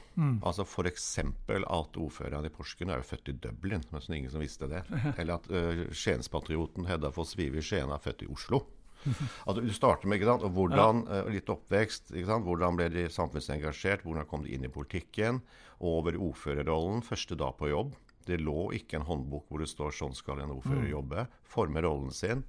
Altså 0.45 0.67
F.eks. 0.69 1.07
at 1.23 1.97
ordføreren 1.97 2.45
i 2.45 2.53
Porsgrunn 2.53 2.93
er 2.93 3.01
jo 3.01 3.07
født 3.09 3.31
i 3.33 3.37
Dublin, 3.47 3.87
men 3.95 4.05
ingen 4.19 4.35
som 4.35 4.45
visste 4.45 4.69
det. 4.69 4.83
Eller 5.17 5.39
at 5.39 5.49
uh, 5.49 5.87
Skienspatrioten 5.97 6.85
Hedda 6.91 7.09
Foss 7.15 7.39
Vivi 7.41 7.63
Skien 7.65 7.89
er 7.95 8.03
født 8.05 8.27
i 8.27 8.29
Oslo. 8.35 8.61
At 9.49 9.61
du 9.61 9.73
starter 9.75 10.09
med 10.11 10.25
sant, 10.25 10.47
hvordan, 10.57 11.05
ja. 11.09 11.23
litt 11.33 11.51
oppvekst. 11.53 12.15
Hvordan 12.15 12.79
ble 12.79 12.89
de 12.93 13.07
samfunnsengasjert? 13.13 14.05
Hvordan 14.07 14.29
kom 14.31 14.45
de 14.47 14.55
inn 14.57 14.65
i 14.65 14.73
politikken? 14.73 15.43
Over 15.85 16.17
ordførerrollen 16.17 17.05
første 17.05 17.37
dag 17.39 17.57
på 17.59 17.73
jobb. 17.73 17.95
Det 18.25 18.41
lå 18.41 18.71
ikke 18.79 19.01
en 19.01 19.09
håndbok 19.09 19.51
hvor 19.51 19.61
det 19.61 19.69
står 19.69 19.93
'sånn 19.93 20.15
skal 20.17 20.41
en 20.41 20.55
ordfører 20.57 20.89
jobbe'. 20.89 21.27
Forme 21.45 21.83
rollen 21.85 22.11
sin. 22.11 22.45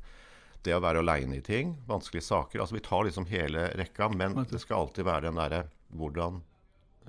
Det 0.63 0.73
å 0.73 0.81
være 0.81 1.03
aleine 1.03 1.37
i 1.37 1.45
ting. 1.45 1.75
Vanskelige 1.87 2.25
saker. 2.25 2.59
altså 2.59 2.75
Vi 2.75 2.87
tar 2.87 3.03
liksom 3.03 3.25
hele 3.29 3.69
rekka, 3.75 4.09
men 4.09 4.45
det 4.49 4.61
skal 4.61 4.85
alltid 4.85 5.05
være 5.05 5.27
den 5.27 5.35
derre 5.35 5.65
hvordan 5.93 6.41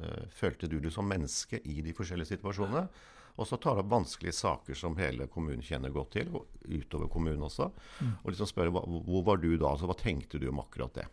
eh, 0.02 0.26
følte 0.28 0.68
du 0.68 0.78
det 0.80 0.92
som 0.92 1.08
menneske 1.08 1.60
i 1.64 1.80
de 1.80 1.94
forskjellige 1.96 2.36
situasjonene? 2.36 2.88
Og 3.36 3.48
så 3.48 3.58
tar 3.60 3.80
opp 3.82 3.92
vanskelige 3.92 4.36
saker 4.36 4.78
som 4.78 4.96
hele 5.00 5.28
kommunen 5.32 5.64
kjenner 5.64 5.92
godt 5.92 6.14
til, 6.16 6.32
og 6.32 6.46
utover 6.64 7.10
kommunen 7.12 7.44
også. 7.46 7.68
Og 8.22 8.32
liksom 8.32 8.48
hva, 8.72 8.82
hvor 8.82 9.24
var 9.26 9.40
du 9.42 9.50
da? 9.56 9.74
Altså, 9.74 9.88
hva 9.90 9.96
tenkte 10.00 10.40
du 10.40 10.48
om 10.50 10.62
akkurat 10.62 10.96
det? 10.96 11.06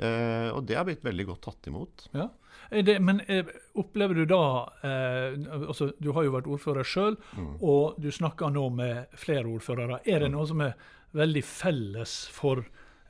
Eh, 0.00 0.48
og 0.52 0.64
det 0.68 0.78
har 0.78 0.86
blitt 0.88 1.04
veldig 1.04 1.26
godt 1.28 1.42
tatt 1.48 1.68
imot. 1.68 2.06
Ja. 2.16 2.30
Det, 2.70 2.98
men 3.02 3.22
eh, 3.26 3.48
opplever 3.80 4.20
du 4.20 4.26
da 4.30 4.42
eh, 4.86 5.34
altså 5.64 5.90
Du 5.98 6.10
har 6.14 6.26
jo 6.26 6.34
vært 6.34 6.48
ordfører 6.50 6.86
sjøl, 6.86 7.16
og 7.58 7.98
du 8.00 8.10
snakker 8.14 8.52
nå 8.52 8.68
med 8.76 9.12
flere 9.18 9.48
ordførere. 9.48 10.00
Er 10.04 10.24
det 10.24 10.32
noe 10.32 10.46
som 10.48 10.62
er 10.64 10.76
veldig 11.16 11.42
felles 11.44 12.14
for, 12.32 12.62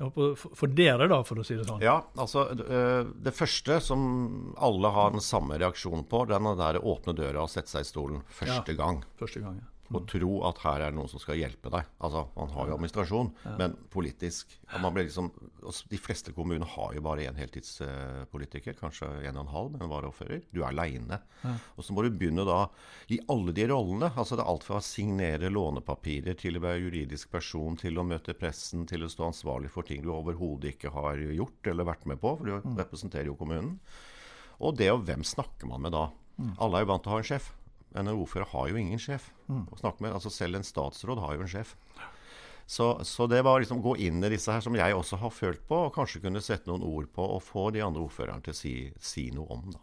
håper, 0.06 0.34
for 0.56 0.72
dere, 0.72 1.08
da, 1.10 1.20
for 1.26 1.42
å 1.42 1.44
si 1.46 1.56
det 1.58 1.66
sånn? 1.68 1.82
Ja, 1.84 1.98
altså 2.16 2.46
eh, 2.54 3.10
Det 3.26 3.34
første 3.36 3.80
som 3.84 4.54
alle 4.56 4.92
har 4.94 5.12
den 5.16 5.24
samme 5.24 5.58
reaksjonen 5.60 6.06
på, 6.08 6.24
er 6.24 6.32
den 6.36 6.48
der 6.60 6.80
åpne 6.80 7.14
døra 7.16 7.44
og 7.44 7.52
sette 7.52 7.72
seg 7.72 7.84
i 7.84 7.90
stolen 7.90 8.22
første 8.40 8.76
gang. 8.78 9.02
Første 9.20 9.44
gang. 9.44 9.60
ja. 9.60 9.68
Og 9.90 10.04
tro 10.06 10.36
at 10.46 10.58
her 10.62 10.84
er 10.84 10.92
det 10.92 10.98
noen 11.00 11.10
som 11.10 11.18
skal 11.18 11.38
hjelpe 11.40 11.70
deg. 11.72 11.88
Altså, 11.98 12.20
Man 12.36 12.52
har 12.54 12.68
jo 12.68 12.74
administrasjon, 12.76 13.30
men 13.58 13.72
politisk 13.90 14.52
man 14.78 14.94
blir 14.94 15.08
liksom, 15.08 15.32
De 15.90 15.98
fleste 15.98 16.32
kommuner 16.32 16.66
har 16.76 16.94
jo 16.94 17.02
bare 17.02 17.24
én 17.26 17.34
heltidspolitiker, 17.36 18.76
kanskje 18.78 19.08
en 19.26 19.36
og 19.40 19.42
en 19.44 19.52
halv, 19.54 19.72
men 19.80 19.90
varaordfører. 19.90 20.44
Du 20.54 20.60
er 20.62 20.68
aleine. 20.70 21.18
Og 21.76 21.82
så 21.84 21.92
må 21.96 22.04
du 22.06 22.10
begynne 22.14 22.44
da 22.46 22.68
i 23.10 23.18
alle 23.28 23.52
de 23.56 23.66
rollene. 23.70 24.12
altså 24.14 24.36
Det 24.38 24.44
er 24.44 24.52
alt 24.52 24.64
fra 24.68 24.78
å 24.78 24.84
signere 24.84 25.50
lånepapirer 25.50 26.38
til 26.38 26.56
å 26.56 26.64
være 26.64 26.84
juridisk 26.86 27.30
person, 27.34 27.76
til 27.76 27.98
å 27.98 28.06
møte 28.06 28.34
pressen, 28.38 28.86
til 28.86 29.02
å 29.04 29.10
stå 29.10 29.26
ansvarlig 29.32 29.70
for 29.74 29.82
ting 29.82 30.02
du 30.06 30.12
overhodet 30.14 30.76
ikke 30.76 30.94
har 30.94 31.18
gjort 31.18 31.66
eller 31.66 31.84
vært 31.90 32.06
med 32.06 32.20
på, 32.22 32.36
for 32.38 32.46
du 32.46 32.76
representerer 32.78 33.26
jo 33.26 33.34
kommunen. 33.38 33.78
Og 34.60 34.76
det 34.76 34.90
og 34.92 35.04
hvem 35.08 35.24
snakker 35.24 35.66
man 35.66 35.82
med 35.82 35.92
da? 35.96 36.06
Alle 36.60 36.78
er 36.78 36.84
jo 36.86 36.92
vant 36.94 37.02
til 37.04 37.10
å 37.12 37.14
ha 37.18 37.20
en 37.20 37.26
sjef. 37.26 37.50
En 37.98 38.10
ordfører 38.12 38.46
har 38.52 38.70
jo 38.70 38.78
ingen 38.78 39.00
sjef 39.02 39.32
å 39.50 39.78
snakke 39.80 40.04
med. 40.04 40.12
altså 40.14 40.30
Selv 40.30 40.60
en 40.60 40.66
statsråd 40.66 41.18
har 41.18 41.34
jo 41.34 41.46
en 41.46 41.50
sjef. 41.50 41.74
Så, 42.70 43.00
så 43.02 43.26
det 43.26 43.40
var 43.42 43.58
liksom 43.58 43.80
gå 43.82 43.96
inn 43.98 44.22
i 44.22 44.28
disse 44.30 44.52
her, 44.54 44.62
som 44.62 44.76
jeg 44.78 44.94
også 44.94 45.18
har 45.18 45.32
følt 45.34 45.62
på, 45.66 45.74
og 45.88 45.94
kanskje 45.96 46.20
kunne 46.22 46.42
sette 46.44 46.70
noen 46.70 46.84
ord 46.86 47.08
på, 47.10 47.24
og 47.24 47.42
få 47.42 47.64
de 47.74 47.82
andre 47.82 48.04
ordførerne 48.04 48.44
til 48.46 48.54
å 48.54 48.58
si, 48.60 48.74
si 49.02 49.24
noe 49.34 49.56
om. 49.56 49.72
da. 49.74 49.80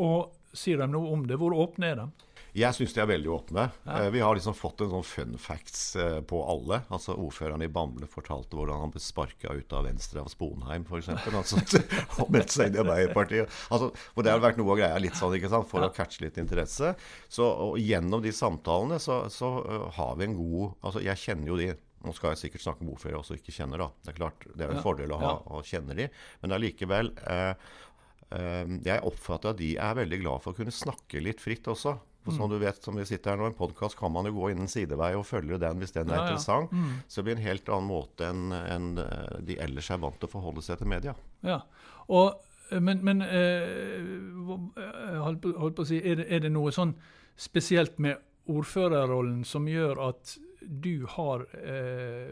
Og 0.00 0.30
sier 0.56 0.82
de 0.82 0.90
noe 0.90 1.12
om 1.14 1.24
det? 1.28 1.38
Hvor 1.40 1.54
åpne 1.56 1.92
er 1.92 1.98
de? 2.02 2.28
Jeg 2.52 2.76
syns 2.76 2.92
de 2.92 3.00
er 3.00 3.08
veldig 3.08 3.30
åpne. 3.32 3.62
Ja. 3.86 4.10
Vi 4.12 4.20
har 4.20 4.36
liksom 4.36 4.52
fått 4.52 4.82
en 4.84 4.90
sånn 4.92 5.06
fun 5.08 5.38
facts 5.40 5.94
eh, 5.96 6.18
på 6.28 6.42
alle. 6.44 6.82
Altså 6.92 7.14
Ordføreren 7.16 7.64
i 7.64 7.68
Bamble 7.72 8.04
fortalte 8.12 8.58
hvordan 8.58 8.82
han 8.82 8.92
ble 8.92 9.00
sparka 9.00 9.54
ut 9.56 9.72
av 9.72 9.86
Venstre 9.88 10.20
av 10.20 10.28
Sponheim, 10.28 10.84
f.eks. 10.84 11.08
Altså, 11.32 11.62
og 12.20 12.32
meldte 12.34 12.58
seg 12.58 12.68
inn 12.68 12.76
i 12.76 12.82
Arbeiderpartiet. 12.82 13.56
Altså, 13.72 13.88
hvor 14.12 14.26
det 14.26 14.34
har 14.34 14.44
vært 14.44 14.60
noe 14.60 14.74
av 14.74 14.82
greia 14.82 15.00
litt 15.00 15.16
sånn, 15.16 15.38
ikke 15.38 15.52
sant, 15.54 15.70
for 15.70 15.86
å 15.86 15.88
catche 15.96 16.26
litt 16.26 16.36
interesse. 16.42 16.92
Så 17.32 17.48
og 17.48 17.80
Gjennom 17.82 18.20
de 18.24 18.34
samtalene 18.36 19.00
så, 19.00 19.22
så 19.32 19.54
eh, 19.64 19.88
har 19.96 20.20
vi 20.20 20.28
en 20.28 20.36
god 20.36 20.76
Altså, 20.82 21.00
jeg 21.04 21.20
kjenner 21.24 21.48
jo 21.54 21.56
de. 21.56 21.72
Nå 22.02 22.12
skal 22.16 22.32
jeg 22.32 22.40
sikkert 22.40 22.64
snakke 22.64 22.82
om 22.84 22.92
ordførere 22.92 23.14
jeg 23.14 23.22
også 23.22 23.36
ikke 23.38 23.54
kjenner, 23.54 23.80
da. 23.80 23.88
Det 24.02 24.12
er 24.12 24.16
klart, 24.18 24.44
det 24.50 24.64
er 24.66 24.72
en 24.72 24.80
en 24.80 24.84
fordel 24.84 25.12
å 25.14 25.20
ha 25.22 25.32
å 25.54 25.62
kjenne 25.66 25.94
de. 25.96 26.08
Men 26.42 26.56
allikevel 26.56 27.12
eh, 27.30 27.52
eh, 27.52 27.80
Jeg 28.84 29.02
oppfatter 29.08 29.50
at 29.52 29.58
de 29.60 29.74
er 29.76 29.94
veldig 29.98 30.18
glad 30.22 30.42
for 30.44 30.52
å 30.52 30.56
kunne 30.56 30.72
snakke 30.74 31.20
litt 31.22 31.40
fritt 31.42 31.66
også. 31.68 31.96
For 32.22 32.36
som 32.36 32.46
du 32.48 32.54
vet, 32.62 32.76
som 32.84 32.94
vi 32.94 33.02
sitter 33.02 33.32
her 33.32 33.40
nå, 33.40 33.48
En 33.50 33.56
podkast 33.58 33.96
kan 33.98 34.12
man 34.14 34.28
jo 34.28 34.36
gå 34.36 34.52
inn 34.52 34.60
en 34.62 34.68
sidevei 34.70 35.08
og 35.18 35.24
følge 35.26 35.56
den 35.58 35.80
hvis 35.82 35.90
den 35.96 36.08
er 36.14 36.20
Ja, 36.30 36.36
ja. 36.38 36.58
Mm. 36.70 36.92
Så 37.10 37.18
det 37.18 37.24
blir 37.26 37.34
en 37.34 37.42
helt 37.48 37.68
annen 37.74 37.88
måte 37.90 38.28
enn 38.28 38.52
enn, 38.54 38.86
eh, 39.02 39.40
de 39.42 39.56
ellers 39.58 39.90
er 39.90 39.98
vant 40.04 40.20
til 40.22 40.28
å 40.30 40.34
forholde 40.36 40.62
seg 40.62 40.78
til 40.78 40.86
media. 40.92 41.16
Ja. 41.42 41.56
Og, 42.08 42.38
men 42.78 43.02
men 43.02 43.24
eh, 43.26 43.98
hva- 44.46 45.18
holdt, 45.26 45.42
på, 45.42 45.50
holdt 45.58 45.74
på 45.80 45.82
å 45.82 45.90
si, 45.90 45.98
er 45.98 46.22
det, 46.22 46.28
er 46.30 46.44
det 46.46 46.52
noe 46.54 46.70
sånn 46.70 46.94
spesielt 47.36 47.98
med 47.98 48.22
ordførerrollen 48.46 49.42
som 49.44 49.66
gjør 49.66 49.98
at 50.06 50.36
du 50.62 51.06
har 51.16 51.42
eh, 51.58 52.30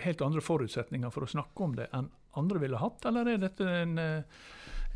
helt 0.00 0.22
andre 0.24 0.40
forutsetninger 0.40 1.12
for 1.12 1.26
å 1.26 1.32
snakke 1.36 1.60
om 1.66 1.76
det 1.76 1.90
enn 1.92 2.08
andre 2.40 2.60
ville 2.60 2.80
hatt, 2.80 3.04
eller 3.08 3.28
er 3.34 3.38
dette 3.44 3.64
en, 3.82 3.98
eh, 4.00 4.22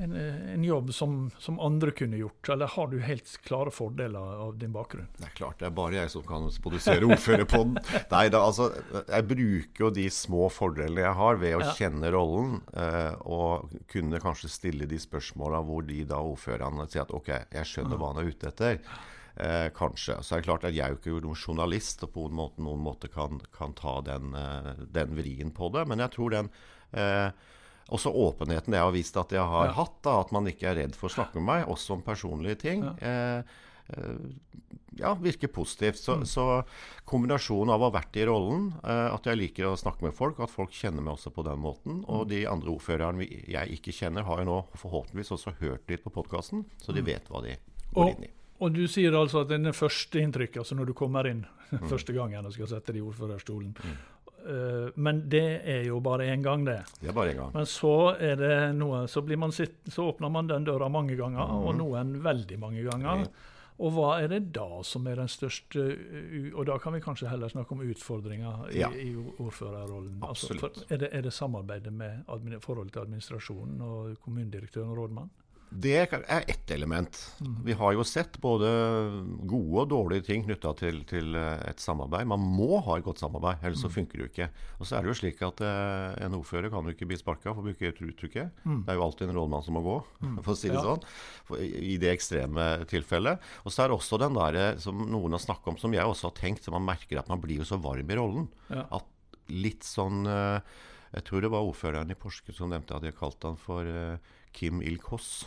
en, 0.00 0.14
eh, 0.16 0.52
en 0.54 0.64
jobb 0.64 0.92
som, 0.96 1.16
som 1.38 1.58
andre 1.60 1.92
kunne 1.96 2.16
gjort, 2.20 2.48
eller 2.54 2.70
har 2.72 2.88
du 2.92 2.96
helt 3.04 3.30
klare 3.46 3.70
fordeler 3.74 4.18
av 4.46 4.54
din 4.58 4.72
bakgrunn? 4.72 5.06
Det 5.18 5.28
er 5.28 5.34
klart, 5.36 5.58
det 5.60 5.68
er 5.68 5.74
bare 5.76 5.98
jeg 6.00 6.10
som 6.14 6.24
kan 6.26 6.48
produsere 6.64 7.04
ordførerpodden. 7.08 7.76
Nei 8.14 8.24
da, 8.32 8.40
altså, 8.48 8.70
jeg 9.02 9.28
bruker 9.30 9.86
jo 9.86 9.92
de 10.00 10.06
små 10.14 10.48
fordelene 10.54 11.04
jeg 11.04 11.18
har 11.20 11.40
ved 11.44 11.56
å 11.58 11.62
Ja. 11.66 11.76
kjenne 11.76 12.10
rollen, 12.14 12.58
eh, 12.72 13.14
og 13.28 13.70
kunne 13.92 14.20
kanskje 14.24 14.48
stille 14.50 14.88
de 14.90 14.98
spørsmåla 15.00 15.60
hvor 15.68 15.84
de 15.86 16.02
da 16.08 16.18
ordførerne 16.24 16.88
sier 16.90 17.04
at 17.06 17.12
OK, 17.14 17.28
jeg 17.52 17.68
skjønner 17.68 18.00
hva 18.00 18.14
han 18.14 18.24
er 18.24 18.32
ute 18.32 18.48
etter. 18.50 18.80
Eh, 19.40 19.68
kanskje. 19.72 20.18
Så 20.26 20.34
er 20.34 20.40
det 20.42 20.48
klart 20.48 20.64
at 20.68 20.74
jeg 20.74 20.82
er 20.84 20.92
jo 20.96 20.98
ikke 20.98 21.22
noen 21.24 21.38
journalist 21.38 22.02
og 22.04 22.10
på 22.16 22.26
en 22.28 22.34
måte, 22.36 22.60
noen 22.60 22.82
måte 22.84 23.08
kan, 23.08 23.38
kan 23.56 23.72
ta 23.78 24.00
den, 24.04 24.34
eh, 24.36 24.74
den 24.92 25.14
vrien 25.16 25.52
på 25.54 25.70
det. 25.72 25.86
Men 25.88 26.02
jeg 26.02 26.12
tror 26.16 26.34
den 26.34 26.50
eh, 26.92 27.30
også 27.90 28.12
åpenheten 28.14 28.72
jeg 28.76 28.82
har 28.86 28.92
vist 28.94 29.16
at 29.20 29.30
jeg 29.34 29.42
har 29.42 29.66
Ja. 29.66 29.72
hatt, 29.72 29.96
da, 30.02 30.20
at 30.20 30.32
man 30.32 30.46
ikke 30.46 30.70
er 30.70 30.76
redd 30.84 30.94
for 30.96 31.08
å 31.10 31.14
snakke 31.14 31.34
med 31.40 31.48
meg, 31.50 31.66
også 31.68 31.92
om 31.98 32.02
personlige 32.06 32.58
ting, 32.58 32.84
Ja. 32.84 32.94
eh, 33.02 33.42
ja, 34.98 35.14
virker 35.14 35.48
positivt. 35.48 35.96
Så, 35.98 36.16
så 36.26 36.62
kombinasjonen 37.08 37.72
av 37.74 37.80
å 37.82 37.88
ha 37.90 37.94
vært 38.00 38.16
i 38.20 38.24
rollen, 38.28 38.72
eh, 38.84 39.08
at 39.14 39.26
jeg 39.26 39.38
liker 39.40 39.70
å 39.70 39.76
snakke 39.78 40.02
med 40.06 40.14
folk, 40.14 40.40
at 40.44 40.50
folk 40.52 40.70
kjenner 40.76 41.02
meg 41.02 41.14
også 41.16 41.32
på 41.34 41.44
den 41.46 41.58
måten, 41.62 42.02
og 42.10 42.28
de 42.30 42.44
andre 42.50 42.70
ordførerne 42.74 43.26
jeg 43.26 43.78
ikke 43.78 43.94
kjenner, 43.96 44.26
har 44.28 44.42
jo 44.42 44.48
nå 44.50 44.58
forhåpentligvis 44.78 45.32
også 45.36 45.54
hørt 45.60 45.88
litt 45.90 46.04
på 46.04 46.12
podkasten, 46.14 46.64
så 46.82 46.94
de 46.94 47.02
vet 47.06 47.26
hva 47.30 47.42
de 47.46 47.56
går 47.94 48.04
Og, 48.04 48.12
inn 48.18 48.24
i. 48.28 48.30
og 48.60 48.74
du 48.76 48.84
sier 48.88 49.12
altså 49.16 49.42
at 49.42 49.48
denne 49.48 49.72
første 49.74 50.20
inntrykket, 50.22 50.58
altså 50.62 50.76
når 50.78 50.86
du 50.86 50.94
kommer 50.94 51.26
inn 51.30 51.46
første 51.90 52.12
gangen 52.12 52.46
og 52.46 52.52
skal 52.52 52.66
sette 52.66 52.92
deg 52.92 53.00
i 53.02 53.06
ordførerstolen 53.06 53.74
eh, 53.78 53.96
Men 54.96 55.22
det 55.30 55.44
er 55.68 55.84
jo 55.86 56.00
bare 56.04 56.26
én 56.32 56.42
gang, 56.42 56.64
det. 56.66 56.80
Det 57.00 57.08
er 57.10 57.16
bare 57.16 57.34
en 57.34 57.40
gang. 57.42 57.54
Men 57.54 57.68
så 57.68 57.94
er 58.16 58.36
det 58.40 58.54
noe, 58.78 59.04
så, 59.08 59.22
blir 59.22 59.38
man 59.40 59.52
sitt, 59.52 59.78
så 59.92 60.08
åpner 60.10 60.32
man 60.32 60.48
den 60.50 60.64
døra 60.68 60.88
mange 60.88 61.16
ganger, 61.18 61.54
og 61.60 61.74
noen 61.78 62.16
veldig 62.24 62.58
mange 62.62 62.84
ganger. 62.88 63.26
Og 63.80 63.94
hva 63.96 64.08
er 64.20 64.28
det 64.28 64.40
da 64.52 64.82
som 64.84 65.06
er 65.08 65.16
den 65.16 65.28
største 65.32 65.80
Og 66.52 66.66
da 66.68 66.74
kan 66.82 66.92
vi 66.92 67.00
kanskje 67.00 67.30
heller 67.30 67.48
snakke 67.48 67.72
om 67.72 67.80
utfordringer 67.80 68.66
i, 68.68 68.80
Ja. 68.82 68.90
i 68.92 69.14
ordførerrollen. 69.16 70.18
Altså, 70.20 70.52
Absolutt. 70.52 70.60
for, 70.82 70.92
er, 70.92 70.98
det, 71.00 71.08
er 71.16 71.22
det 71.24 71.32
samarbeidet 71.32 71.92
med 71.92 72.60
forholdet 72.60 72.92
til 72.92 73.06
administrasjonen 73.06 73.80
og 73.80 74.18
kommunedirektøren 74.20 74.90
og 74.92 74.98
rådmannen? 74.98 75.30
Det 75.70 75.92
er 76.02 76.44
ett 76.50 76.70
element. 76.74 77.14
Vi 77.64 77.72
har 77.78 77.92
jo 77.94 78.02
sett 78.02 78.40
både 78.42 78.66
gode 79.46 79.84
og 79.84 79.88
dårlige 79.92 80.24
ting 80.26 80.42
knytta 80.42 80.72
til, 80.80 80.98
til 81.06 81.36
eh, 81.38 81.60
et 81.70 81.78
samarbeid. 81.78 82.26
Man 82.26 82.42
må 82.42 82.80
ha 82.82 82.96
et 82.98 83.04
godt 83.06 83.22
samarbeid, 83.22 83.62
ellers 83.62 83.84
så 83.84 83.90
funker 83.92 84.18
det 84.18 84.24
jo 84.24 84.30
ikke. 84.32 84.48
Og 84.80 84.88
så 84.88 84.96
er 84.98 85.06
det 85.06 85.12
jo 85.12 85.18
slik 85.20 85.42
at 85.46 85.62
eh, 85.62 86.18
en 86.26 86.34
ordfører 86.40 86.72
kan 86.74 86.82
jo 86.90 86.94
ikke 86.96 87.06
bli 87.12 87.18
sparka, 87.20 87.54
for 87.54 87.62
å 87.62 87.68
bruke 87.68 87.86
et 87.86 88.02
uttrykket. 88.02 88.50
Det 88.66 88.90
er 88.90 88.98
jo 88.98 89.04
alltid 89.06 89.30
en 89.30 89.38
rådmann 89.38 89.62
som 89.68 89.78
må 89.78 89.84
gå, 89.86 89.94
for 90.42 90.52
å 90.54 90.58
si 90.58 90.72
det 90.72 90.80
Ja. 90.80 90.82
sånn. 90.88 91.06
I 91.62 91.94
det 92.02 92.10
ekstreme 92.16 92.66
tilfellet. 92.90 93.46
Og 93.62 93.70
så 93.74 93.84
er 93.84 93.92
det 93.92 93.98
også 94.00 94.18
den 94.24 94.34
der 94.40 94.60
som 94.82 95.06
noen 95.06 95.38
har 95.38 95.44
snakka 95.46 95.70
om, 95.70 95.78
som 95.78 95.94
jeg 95.94 96.02
også 96.02 96.32
har 96.32 96.36
tenkt, 96.42 96.66
så 96.66 96.74
man 96.74 96.86
merker 96.90 97.22
at 97.22 97.30
man 97.30 97.40
blir 97.42 97.62
jo 97.62 97.68
så 97.70 97.78
varm 97.78 98.10
i 98.10 98.18
rollen. 98.18 98.50
Ja. 98.74 98.88
At 98.98 99.06
litt 99.50 99.86
sånn 99.86 100.26
eh, 100.30 100.60
Jeg 101.14 101.24
tror 101.26 101.42
det 101.42 101.48
var 101.50 101.66
ordføreren 101.66 102.10
i 102.12 102.14
Porsgrunn 102.18 102.54
som 102.54 102.70
nevnte 102.70 102.94
at 102.94 103.02
de 103.02 103.10
har 103.10 103.16
kalt 103.18 103.42
han 103.42 103.56
for 103.58 103.82
eh, 103.86 104.18
Kim 104.52 104.82
Il-Kos. 104.82 105.46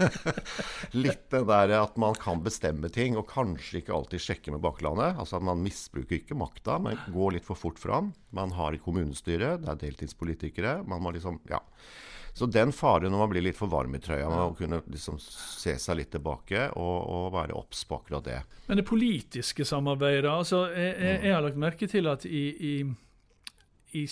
Litt 0.92 1.30
det 1.30 1.42
der 1.48 1.74
at 1.78 1.96
man 2.00 2.16
kan 2.18 2.42
bestemme 2.44 2.90
ting, 2.92 3.16
og 3.18 3.28
kanskje 3.30 3.80
ikke 3.80 3.94
alltid 3.96 4.24
sjekke 4.24 4.54
med 4.54 4.62
baklandet. 4.64 5.18
Altså 5.20 5.40
Man 5.44 5.62
misbruker 5.64 6.18
ikke 6.18 6.38
makta, 6.38 6.78
men 6.82 7.00
går 7.14 7.38
litt 7.38 7.48
for 7.48 7.58
fort 7.58 7.80
fram. 7.80 8.12
Man 8.36 8.54
har 8.58 8.76
i 8.76 8.82
kommunestyret, 8.82 9.62
det 9.64 9.72
er 9.72 9.82
deltidspolitikere. 9.86 10.80
Man 10.88 11.02
må 11.04 11.14
liksom, 11.16 11.40
ja. 11.50 11.62
Så 12.32 12.46
den 12.46 12.72
faren 12.72 13.10
når 13.10 13.24
man 13.24 13.30
blir 13.32 13.42
litt 13.42 13.58
for 13.58 13.70
varm 13.70 13.94
i 13.96 14.00
trøya, 14.02 14.28
med 14.30 14.42
å 14.44 14.56
kunne 14.58 14.78
liksom 14.86 15.18
se 15.20 15.74
seg 15.82 15.98
litt 15.98 16.12
tilbake 16.14 16.68
og, 16.78 16.96
og 17.10 17.30
være 17.34 17.56
obs 17.58 17.82
på 17.88 17.98
akkurat 17.98 18.26
det. 18.26 18.40
Men 18.68 18.80
det 18.80 18.86
politiske 18.86 19.66
samarbeidet 19.66 20.30
altså, 20.30 20.66
jeg, 20.70 20.94
jeg, 20.94 21.22
jeg 21.26 21.34
har 21.34 21.44
lagt 21.46 21.60
merke 21.60 21.90
til 21.90 22.10
at 22.10 22.26
i, 22.28 22.44
i 22.54 22.74
i, 23.98 24.04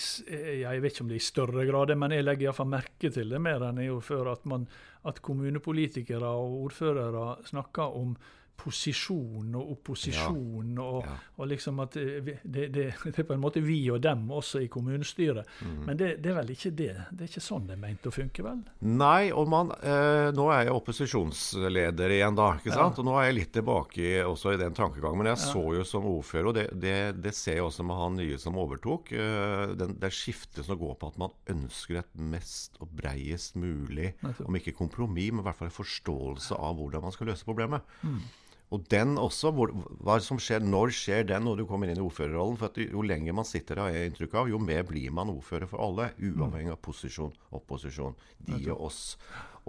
jeg 0.61 0.81
vet 0.83 0.93
ikke 0.93 1.05
om 1.05 1.11
det 1.11 1.17
er 1.17 1.23
i 1.23 1.29
større 1.29 1.65
grad, 1.69 1.93
men 1.95 2.15
jeg 2.15 2.25
legger 2.25 2.49
iallfall 2.49 2.71
merke 2.71 3.11
til 3.13 3.31
det 3.31 3.39
mer 3.41 3.63
enn 3.67 3.79
jeg 3.81 3.91
gjorde 3.91 4.07
før, 4.09 4.31
at, 4.33 4.45
man, 4.49 4.67
at 5.07 5.21
kommunepolitikere 5.25 6.27
og 6.27 6.57
ordførere 6.65 7.37
snakker 7.47 7.95
om 8.01 8.17
posisjon 8.59 9.55
og 9.57 9.73
opposisjon. 9.75 10.73
Ja. 10.75 10.85
Og, 10.85 11.07
ja. 11.07 11.15
og, 11.37 11.49
liksom 11.51 11.79
at 11.83 11.95
det, 11.95 12.39
det, 12.43 12.67
det, 12.73 12.85
er 13.13 13.27
på 13.27 13.35
en 13.35 13.43
måte 13.43 13.63
vi 13.63 13.79
og 13.93 14.01
dem 14.03 14.25
også 14.35 14.63
i 14.65 14.69
kommunestyret. 14.71 15.47
Mm. 15.63 15.77
Men 15.87 15.99
det, 15.99 16.11
det, 16.23 16.31
er 16.33 16.39
vel 16.41 16.53
ikke 16.55 16.73
det? 16.75 16.91
Det 17.11 17.25
er 17.25 17.31
ikke 17.31 17.43
sånn 17.43 17.67
det 17.69 17.77
er 17.77 17.81
ment 17.83 18.09
å 18.09 18.13
funke, 18.13 18.45
vel? 18.45 18.63
Nei, 18.85 19.31
og 19.31 19.49
man, 19.51 19.73
eh, 19.79 20.29
nå 20.35 20.49
er 20.53 20.67
jeg 20.67 20.75
opposisjonsleder 20.75 22.15
igjen, 22.17 22.37
da. 22.39 22.51
ikke 22.59 22.73
sant? 22.73 22.99
Ja. 22.99 23.03
Og 23.03 23.09
nå 23.09 23.15
er 23.19 23.29
jeg 23.29 23.37
litt 23.39 23.53
tilbake 23.55 24.11
også 24.25 24.55
i 24.55 24.61
den 24.61 24.77
tankegangen. 24.77 25.21
Men 25.21 25.31
jeg 25.33 25.43
så 25.45 25.63
jo 25.77 25.85
som 25.87 26.07
ordfører, 26.09 26.51
og 26.51 26.59
det, 26.83 27.35
ser 27.35 27.59
jeg 27.59 27.67
også 27.67 27.85
med 27.87 27.99
han 27.99 28.19
nye 28.19 28.39
som 28.41 28.57
overtok, 28.59 29.13
eh, 29.15 29.75
den, 29.79 29.95
det 30.01 30.11
skiftet 30.15 30.67
som 30.67 30.79
går 30.79 30.97
på 30.99 31.13
at 31.13 31.19
man 31.21 31.35
ønsker 31.51 32.01
et 32.01 32.11
mest 32.19 32.77
og 32.83 32.91
breiest 32.99 33.57
mulig, 33.59 34.13
om 34.45 34.55
ikke 34.57 34.75
kompromiss, 34.77 35.31
men 35.33 35.43
i 35.43 35.47
hvert 35.47 35.57
fall 35.57 35.69
en 35.69 35.75
forståelse 35.79 36.57
av 36.59 36.77
hvordan 36.79 37.03
man 37.05 37.15
skal 37.15 37.31
løse 37.31 37.47
problemet. 37.47 37.97
Mm. 38.03 38.21
Og 38.69 38.83
den 38.91 39.15
også, 39.17 39.49
hvor, 39.55 39.71
hva 40.05 40.19
som 40.21 40.37
skjer, 40.41 40.61
Når 40.61 40.91
skjer 40.93 41.23
den 41.31 41.47
når 41.47 41.61
du 41.61 41.65
kommer 41.69 41.89
inn 41.89 41.97
i 41.97 42.05
ordførerrollen? 42.05 42.57
For 42.59 42.77
Jo 42.83 43.01
lenger 43.01 43.33
man 43.33 43.47
sitter 43.47 43.81
har 43.81 43.93
jeg 43.95 44.11
inntrykk 44.11 44.35
av, 44.43 44.49
jo 44.51 44.59
mer 44.61 44.83
blir 44.85 45.09
man 45.15 45.31
ordfører 45.33 45.69
for 45.69 45.81
alle. 45.81 46.11
Uavhengig 46.21 46.75
av 46.75 46.81
posisjon, 46.85 47.33
opposisjon, 47.49 48.17
de 48.45 48.61
og 48.69 48.85
oss. 48.91 49.01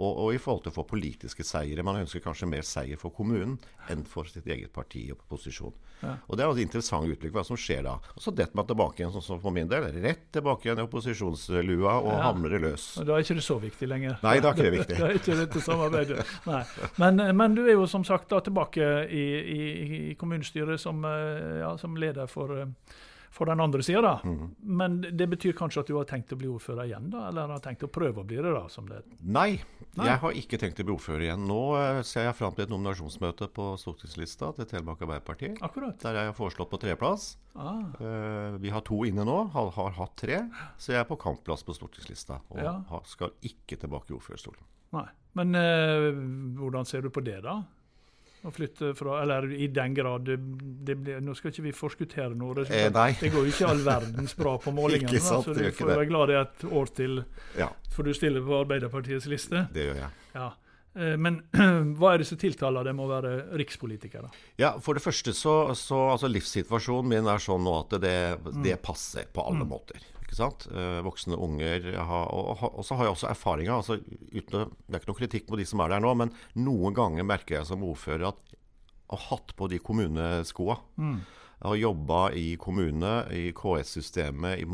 Og, 0.01 0.17
og, 0.17 0.33
i 0.33 0.39
forhold 0.41 0.63
til 0.65 0.73
å 0.73 0.77
få 0.79 0.87
politiske 0.89 1.45
seire. 1.45 1.85
Man 1.85 1.99
ønsker 2.01 2.23
kanskje 2.23 2.49
mer 2.49 2.65
seier 2.65 2.97
for 2.97 3.13
kommunen 3.13 3.59
enn 3.91 4.01
for 4.07 4.29
sitt 4.29 4.47
eget 4.49 4.73
parti 4.73 5.03
og 5.13 5.21
posisjon. 5.29 5.75
Ja. 6.01 6.15
Og 6.25 6.37
Det 6.37 6.45
er 6.45 6.53
et 6.55 6.61
interessant 6.63 7.05
uttrykk 7.13 7.35
hva 7.35 7.43
som 7.45 7.59
skjer 7.59 7.83
da. 7.85 7.97
Og 8.15 8.23
Så 8.25 8.33
detter 8.33 8.57
man 8.57 8.65
tilbake 8.65 9.03
igjen, 9.03 9.11
sånn 9.13 9.25
som 9.25 9.41
for 9.43 9.53
min 9.53 9.69
del. 9.69 9.85
Rett 10.01 10.23
tilbake 10.33 10.65
igjen 10.65 10.81
i 10.81 10.85
opposisjonslua 10.87 11.93
og 11.99 12.09
ja. 12.09 12.23
hamrer 12.25 12.63
løs. 12.63 12.87
Og 13.01 13.09
Da 13.09 13.17
er 13.17 13.27
ikke 13.27 13.37
det 13.37 13.45
så 13.45 13.59
viktig 13.61 13.91
lenger. 13.91 14.17
Nei, 14.25 14.39
da 14.41 14.49
er 14.49 14.57
ikke 14.57 14.67
det 14.67 14.73
viktig. 14.79 14.97
da 14.97 15.11
er 15.11 15.21
ikke 15.21 15.37
dette 15.43 15.63
samarbeidet. 15.67 16.25
Nei. 16.49 16.63
Men, 17.03 17.23
men, 17.37 17.59
du 17.59 17.63
er 17.67 17.75
jo 17.75 17.85
som 17.91 18.07
sagt 18.07 18.31
da 18.33 18.41
tilbake 18.41 18.89
i, 19.05 19.25
i, 19.37 19.61
i 20.01 20.17
kommunestyret 20.17 20.81
som, 20.81 21.05
eh, 21.05 21.61
ja, 21.61 21.75
som 21.77 21.99
leder 21.99 22.29
for 22.31 22.57
uh, 22.57 22.97
for 23.31 23.45
den 23.45 23.59
andre 23.63 23.83
sida. 23.83 24.19
Mm. 24.23 24.55
Men 24.59 24.97
det 25.01 25.27
betyr 25.31 25.55
kanskje 25.55 25.81
at 25.81 25.89
du 25.89 25.95
har 25.95 26.07
tenkt 26.09 26.33
å 26.35 26.37
bli 26.39 26.49
ordfører 26.51 26.89
igjen, 26.89 27.07
da? 27.13 27.29
Eller 27.29 27.53
har 27.55 27.63
tenkt 27.63 27.85
å 27.87 27.89
prøve 27.91 28.23
å 28.23 28.27
bli 28.27 28.41
det, 28.41 28.51
da? 28.51 28.65
som 28.69 28.89
det 28.89 28.99
Nei, 29.23 29.61
Nei, 29.95 30.07
jeg 30.09 30.19
har 30.23 30.39
ikke 30.41 30.59
tenkt 30.59 30.81
å 30.83 30.85
bli 30.87 30.95
ordfører 30.97 31.25
igjen. 31.29 31.45
Nå 31.47 31.59
uh, 31.77 32.01
ser 32.07 32.27
jeg 32.27 32.35
fram 32.35 32.57
til 32.57 32.65
et 32.67 32.73
nominasjonsmøte 32.73 33.47
på 33.55 33.69
stortingslista 33.79 34.51
til 34.59 34.67
Telemark 34.73 35.05
Arbeiderparti. 35.07 35.53
Akkurat. 35.63 35.95
Der 36.03 36.19
jeg 36.19 36.31
har 36.33 36.37
foreslått 36.37 36.73
på 36.73 36.81
tredjeplass. 36.83 37.31
Ah. 37.55 37.79
Uh, 38.01 38.59
vi 38.59 38.75
har 38.75 38.83
to 38.87 38.99
inne 39.07 39.23
nå, 39.27 39.39
har, 39.55 39.71
har, 39.79 39.95
hatt 39.95 40.17
tre. 40.19 40.43
Så 40.75 40.91
jeg 40.91 40.99
er 40.99 41.07
på 41.07 41.19
kampplass 41.23 41.63
på 41.67 41.75
stortingslista. 41.77 42.41
Og 42.51 42.63
ja. 42.67 42.75
skal 43.07 43.31
ikke 43.47 43.79
tilbake 43.79 44.11
i 44.11 44.19
ordførerstolen. 44.19 44.67
Nei. 44.97 45.07
Men 45.39 45.55
uh, 45.55 46.09
hvordan 46.59 46.83
ser 46.87 47.07
du 47.07 47.13
på 47.15 47.23
det, 47.23 47.39
da? 47.47 47.61
Å 48.41 48.49
flytte 48.49 48.95
fra 48.97 49.19
Eller 49.21 49.51
i 49.53 49.67
den 49.69 49.93
grad 49.93 50.25
det, 50.25 50.37
det 50.87 50.95
ble, 50.97 51.19
Nå 51.21 51.35
skal 51.37 51.51
ikke 51.53 51.65
vi 51.67 51.73
forskuttere 51.77 52.33
noe. 52.37 52.63
Det, 52.63 52.73
eh, 52.73 52.89
det 53.19 53.29
går 53.29 53.45
jo 53.45 53.53
ikke 53.53 53.69
all 53.69 53.83
verdens 53.91 54.33
bra 54.37 54.55
på 54.61 54.73
målingene. 54.73 55.21
sant, 55.21 55.45
så 55.45 55.53
du 55.53 55.67
får 55.75 55.93
være 55.93 56.07
glad 56.09 56.31
det 56.31 56.39
er 56.39 56.47
et 56.47 56.65
år 56.81 56.91
til 56.97 57.21
ja. 57.59 57.69
for 57.93 58.07
du 58.07 58.15
stiller 58.17 58.43
på 58.45 58.57
Arbeiderpartiets 58.63 59.29
liste. 59.29 59.67
Det 59.75 59.87
gjør 59.91 60.01
jeg. 60.01 60.11
Ja. 60.33 60.49
Eh, 60.97 61.17
men 61.21 61.41
hva 61.99 62.15
er 62.15 62.23
det 62.23 62.29
som 62.31 62.39
tiltaler 62.41 62.89
dem 62.89 63.03
å 63.03 63.09
være 63.11 63.35
rikspolitiker? 63.61 64.25
da? 64.25 64.47
Ja, 64.63 64.71
For 64.81 64.97
det 64.97 65.05
første 65.05 65.35
så, 65.37 65.75
så 65.77 66.01
altså 66.15 66.31
Livssituasjonen 66.31 67.13
min 67.13 67.29
er 67.29 67.43
sånn 67.43 67.61
nå 67.67 67.77
at 67.83 67.99
det, 68.01 68.17
det 68.57 68.79
mm. 68.79 68.83
passer 68.83 69.29
på 69.31 69.45
alle 69.45 69.67
mm. 69.67 69.71
måter 69.71 70.09
ikke 70.31 70.39
sant? 70.39 70.69
Eh, 70.71 71.01
voksne 71.03 71.35
unger. 71.35 71.91
Har, 72.07 72.31
og, 72.31 72.63
og, 72.71 72.85
så 72.87 72.95
har 72.95 73.09
jeg 73.09 73.17
også 73.17 73.29
erfaringer. 73.33 73.75
Altså, 73.75 73.99
det 73.99 74.39
er 74.39 75.01
ikke 75.01 75.11
noe 75.11 75.19
kritikk 75.19 75.51
på 75.51 75.59
de 75.59 75.67
som 75.67 75.83
er 75.83 75.91
der 75.91 76.03
nå, 76.03 76.15
men 76.23 76.31
noen 76.55 76.95
ganger 76.95 77.27
merker 77.27 77.59
jeg 77.59 77.67
som 77.67 77.83
ordfører 77.83 78.31
at 78.31 78.57
å 79.11 79.19
ha 79.19 79.25
hatt 79.33 79.51
på 79.59 79.67
de 79.67 79.81
kommuneskoa 79.83 80.77
mm 80.95 81.21
har 81.61 81.75
jobba 81.75 82.31
i 82.31 82.55
kommune, 82.57 83.11
i 83.31 83.51
KS-systemet, 83.53 84.59
i, 84.59 84.65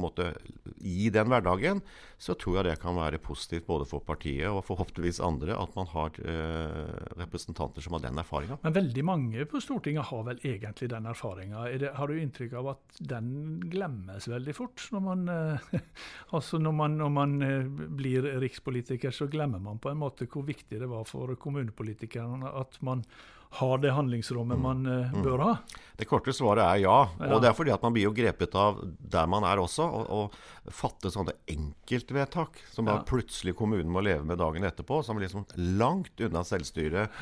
i, 0.88 1.10
den 1.10 1.28
hverdagen, 1.28 1.82
så 2.18 2.34
tror 2.40 2.58
jeg 2.58 2.68
det 2.70 2.76
kan 2.82 2.96
være 2.98 3.20
positivt 3.22 3.68
både 3.68 3.86
for 3.90 4.04
partiet 4.08 4.48
og 4.48 4.64
forhåpentligvis 4.66 5.20
andre 5.24 5.58
at 5.60 5.76
man 5.76 5.90
har 5.92 6.16
eh, 6.24 6.96
representanter 7.20 7.84
som 7.84 7.98
har 7.98 8.06
den 8.08 8.22
erfaringa. 8.24 8.60
Men 8.64 8.78
veldig 8.80 9.06
mange 9.06 9.46
på 9.52 9.62
Stortinget 9.64 10.08
har 10.10 10.24
vel 10.30 10.42
egentlig 10.48 10.90
den 10.94 11.12
erfaringa. 11.12 11.68
Har 12.00 12.08
du 12.08 12.22
inntrykk 12.22 12.58
av 12.62 12.72
at 12.78 13.02
den 13.14 13.30
glemmes 13.68 14.30
veldig 14.32 14.56
fort? 14.56 14.88
Når 14.96 15.08
man, 15.10 15.28
eh, 15.34 15.80
altså 16.40 16.62
når 16.64 16.78
man, 16.82 17.00
når 17.04 17.16
man 17.20 17.40
eh, 17.44 17.88
blir 18.00 18.32
rikspolitiker, 18.40 19.12
så 19.12 19.28
glemmer 19.32 19.60
man 19.60 19.84
på 19.84 19.92
en 19.92 20.00
måte 20.02 20.30
hvor 20.32 20.48
viktig 20.48 20.80
det 20.80 20.88
var 20.90 21.04
for 21.10 21.36
kommunepolitikerne 21.36 22.56
at 22.56 22.80
man 22.86 23.04
har 23.50 23.78
det 23.82 23.94
handlingsrommet 23.96 24.60
man 24.60 24.84
mm. 24.86 25.22
bør 25.24 25.44
ha? 25.44 25.52
Det 25.98 26.06
korte 26.06 26.34
svaret 26.36 26.62
er 26.62 26.82
ja. 26.84 26.98
ja. 27.18 27.30
Og 27.34 27.42
det 27.42 27.50
er 27.50 27.56
fordi 27.58 27.74
at 27.74 27.82
man 27.82 27.96
blir 27.96 28.06
jo 28.06 28.14
grepet 28.14 28.54
av 28.60 28.84
der 28.84 29.30
man 29.32 29.48
er 29.48 29.62
også. 29.62 29.88
Og, 29.88 30.12
og 30.14 30.74
fatte 30.74 31.10
sånne 31.14 31.34
enkeltvedtak 31.50 32.60
som 32.74 32.90
bare 32.90 33.02
ja. 33.02 33.08
plutselig 33.08 33.56
kommunen 33.58 33.90
må 33.94 34.04
leve 34.06 34.28
med 34.28 34.38
dagen 34.42 34.68
etterpå. 34.68 35.00
Som 35.06 35.18
er 35.18 35.26
liksom 35.26 35.48
langt 35.80 36.22
unna 36.22 36.44
selvstyret. 36.46 37.18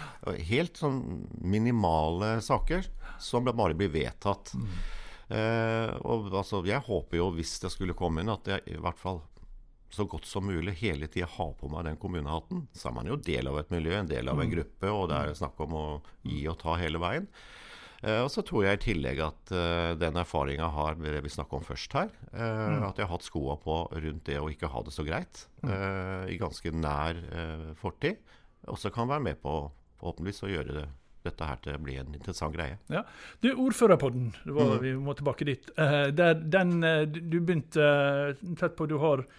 Helt 0.49 0.81
sånn 0.81 0.99
minimale 1.39 2.39
saker 2.43 2.89
som 3.21 3.47
bare 3.47 3.77
blir 3.77 3.93
vedtatt. 3.93 4.51
Mm. 4.57 4.75
Eh, 5.25 5.93
og 6.05 6.27
altså, 6.33 6.61
Jeg 6.67 6.83
håper 6.85 7.17
jo, 7.21 7.31
hvis 7.37 7.57
det 7.63 7.71
skulle 7.73 7.97
komme 7.97 8.21
inn, 8.21 8.33
at 8.33 8.49
jeg 8.49 8.75
i 8.75 8.81
hvert 8.81 8.99
fall 8.99 9.23
så 9.95 10.05
godt 10.09 10.27
som 10.29 10.45
mulig 10.47 10.75
hele 10.81 11.07
tida 11.11 11.27
ha 11.37 11.49
på 11.57 11.69
meg 11.71 11.87
den 11.87 11.99
kommunehatten. 12.01 12.65
Så 12.75 12.89
er 12.89 12.97
man 12.97 13.09
jo 13.09 13.19
del 13.19 13.49
av 13.51 13.59
et 13.61 13.71
miljø, 13.73 13.95
en 13.97 14.09
del 14.09 14.31
av 14.31 14.39
en 14.39 14.49
mm. 14.49 14.55
gruppe, 14.55 14.91
og 14.91 15.07
det 15.11 15.21
er 15.21 15.37
snakk 15.39 15.61
om 15.65 15.77
å 15.79 15.85
gi 16.27 16.41
og 16.51 16.59
ta 16.61 16.75
hele 16.81 17.01
veien. 17.01 17.29
Uh, 18.05 18.21
og 18.25 18.29
så 18.29 18.43
tror 18.45 18.65
jeg 18.65 18.77
i 18.77 18.83
tillegg 18.83 19.21
at 19.23 19.53
uh, 19.55 19.93
den 19.97 20.19
erfaringa 20.19 20.67
har 20.75 20.97
det 20.99 21.23
vi 21.25 21.31
snakka 21.31 21.57
om 21.57 21.63
først 21.65 21.95
her, 21.97 22.11
uh, 22.35 22.41
mm. 22.41 22.83
at 22.89 22.99
jeg 22.99 23.07
har 23.07 23.13
hatt 23.15 23.25
skoa 23.25 23.55
på 23.63 23.79
rundt 23.93 24.27
det 24.27 24.35
å 24.41 24.51
ikke 24.51 24.69
ha 24.69 24.83
det 24.85 24.93
så 24.93 25.05
greit 25.07 25.45
mm. 25.63 26.27
i 26.29 26.37
ganske 26.37 26.73
nær 26.75 27.17
fortid, 27.79 28.19
også 28.69 28.91
kan 28.93 29.09
være 29.09 29.25
med 29.31 29.41
på 29.41 29.55
forhåpentligvis 30.01 30.45
å 30.45 30.51
gjøre 30.51 30.77
det 30.81 30.85
dette 31.25 31.45
her 31.49 31.57
til 31.57 31.73
å 31.73 31.81
bli 31.81 31.95
en 31.97 32.11
interessant 32.13 32.53
greie. 32.53 32.75
Ja. 32.93 32.99
Du, 33.41 33.47
Ordførerpodden, 33.63 34.27
mm. 34.45 34.59
vi 34.83 34.91
må 35.01 35.15
tilbake 35.17 35.47
dit. 35.49 35.71
Der, 35.73 36.35
den, 36.37 36.75
du 37.09 37.39
begynte 37.39 37.87
tett 38.59 38.75
på 38.77 38.85
Du 38.85 38.99
har 39.01 39.23
Eh, 39.25 39.33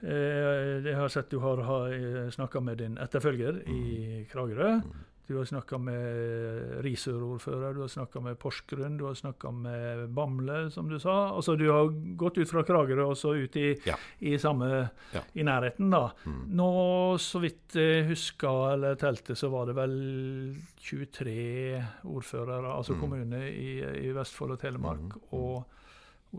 jeg 0.00 0.94
har 0.94 1.08
sett 1.10 1.30
du 1.30 1.38
har, 1.42 1.58
eh, 1.90 2.30
snakka 2.30 2.60
med 2.60 2.78
din 2.78 2.98
etterfølger 2.98 3.62
i 3.66 3.82
mm. 4.22 4.26
Kragerø. 4.30 4.72
Mm. 4.84 5.04
Du 5.28 5.36
har 5.36 5.44
snakka 5.44 5.76
med 5.78 6.84
Risør-ordfører, 6.84 7.74
du 7.74 7.82
har 7.82 7.90
snakka 7.92 8.20
med 8.24 8.38
Porsgrunn, 8.40 8.96
du 8.96 9.04
har 9.04 9.14
snakka 9.14 9.50
med 9.52 10.06
Bamble, 10.16 10.70
som 10.70 10.88
du 10.88 10.96
sa. 10.98 11.34
Altså 11.36 11.56
Du 11.56 11.66
har 11.68 11.90
gått 12.16 12.38
ut 12.38 12.48
fra 12.48 12.62
Kragerø 12.64 13.10
og 13.10 13.18
så 13.20 13.34
ut 13.36 13.56
i, 13.60 13.74
ja. 13.84 13.98
i 14.24 14.38
samme 14.40 14.70
ja. 15.12 15.20
i 15.34 15.44
nærheten, 15.44 15.90
da. 15.92 16.14
Mm. 16.24 16.40
Nå, 16.56 16.70
så 17.20 17.42
vidt 17.44 17.76
jeg 17.76 18.06
huska 18.08 18.54
eller 18.72 18.96
telte, 18.96 19.36
så 19.36 19.52
var 19.52 19.68
det 19.68 19.76
vel 19.76 19.98
23 20.80 21.36
ordførere, 22.08 22.72
altså 22.72 22.96
mm. 22.96 23.00
kommuner 23.02 23.44
i, 23.50 23.74
i, 24.06 24.14
Vestfold 24.16 24.56
og 24.56 24.62
Telemark. 24.64 25.12
Mm. 25.12 25.28
og 25.36 25.77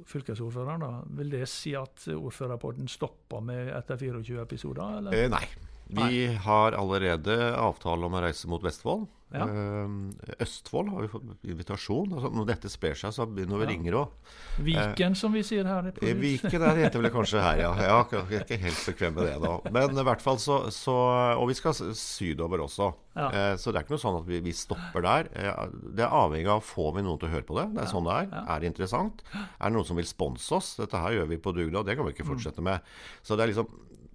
fylkesordføreren, 0.05 0.83
da, 0.83 0.91
vil 1.17 1.31
det 1.33 1.47
si 1.49 1.73
at 1.77 2.05
ordførerpodden 2.13 2.87
stopper 2.91 3.41
med 3.45 3.71
etter 3.77 3.97
24 3.97 4.41
episoder? 4.41 4.97
Eller? 4.99 5.17
Eh, 5.17 5.29
nei. 5.31 5.45
Vi 5.89 6.25
har 6.45 6.77
allerede 6.77 7.37
avtale 7.57 8.05
om 8.05 8.17
å 8.17 8.21
reise 8.21 8.49
mot 8.51 8.63
Vestfold. 8.63 9.07
Ja. 9.29 9.45
Uh, 9.45 10.09
Østfold 10.41 10.89
har 10.89 11.03
vi 11.03 11.09
fått 11.11 11.25
invitasjon. 11.45 12.15
Altså, 12.15 12.31
når 12.33 12.47
dette 12.49 12.71
sprer 12.71 12.97
seg, 12.97 13.13
så 13.13 13.27
begynner 13.29 13.61
vi 13.61 13.65
ja. 13.67 13.69
ringer 13.69 13.97
òg. 13.99 14.31
Viken, 14.65 15.13
uh, 15.13 15.19
som 15.19 15.35
vi 15.35 15.43
sier 15.45 15.69
her. 15.69 15.91
Uh, 15.93 16.13
Viken 16.17 16.65
er, 16.65 16.79
heter 16.85 17.03
vel 17.03 17.11
kanskje 17.13 17.43
her, 17.43 17.61
ja. 17.61 17.73
Jeg 17.77 18.39
er 18.39 18.45
ikke 18.45 18.59
helt 18.63 18.81
bekvem 18.89 19.19
med 19.19 19.29
det 19.29 19.35
nå. 19.43 19.51
Men 19.75 20.01
i 20.01 20.05
hvert 20.09 20.23
fall 20.25 20.41
så, 20.41 20.61
så 20.73 20.95
Og 21.37 21.45
vi 21.51 21.57
skal 21.59 21.77
sydover 21.77 22.65
også. 22.65 22.89
Ja. 23.19 23.27
Uh, 23.29 23.53
så 23.61 23.69
det 23.69 23.81
er 23.81 23.85
ikke 23.85 23.97
noe 23.97 24.05
sånn 24.05 24.17
at 24.21 24.29
vi, 24.29 24.41
vi 24.45 24.55
stopper 24.55 25.05
der. 25.05 25.29
det 25.29 26.05
er 26.05 26.17
avhengig 26.23 26.49
av 26.53 26.65
får 26.65 26.97
vi 26.97 27.05
noen 27.05 27.21
til 27.21 27.29
å 27.29 27.35
høre 27.35 27.45
på 27.45 27.59
det. 27.59 27.67
Det 27.75 27.85
er 27.85 27.93
sånn 27.93 28.09
det 28.09 28.17
er. 28.23 28.33
Er 28.41 28.63
det 28.63 28.73
interessant? 28.73 29.21
Er 29.35 29.69
det 29.69 29.75
noen 29.77 29.89
som 29.91 30.01
vil 30.01 30.09
sponse 30.09 30.57
oss? 30.57 30.73
Dette 30.81 31.05
her 31.05 31.19
gjør 31.19 31.29
vi 31.35 31.41
på 31.43 31.53
dugnad, 31.53 31.85
det 31.85 31.99
kan 31.99 32.09
vi 32.09 32.17
ikke 32.17 32.29
fortsette 32.31 32.65
med. 32.65 32.81
Så 33.21 33.37
det 33.37 33.45
er 33.45 33.53
liksom 33.53 33.69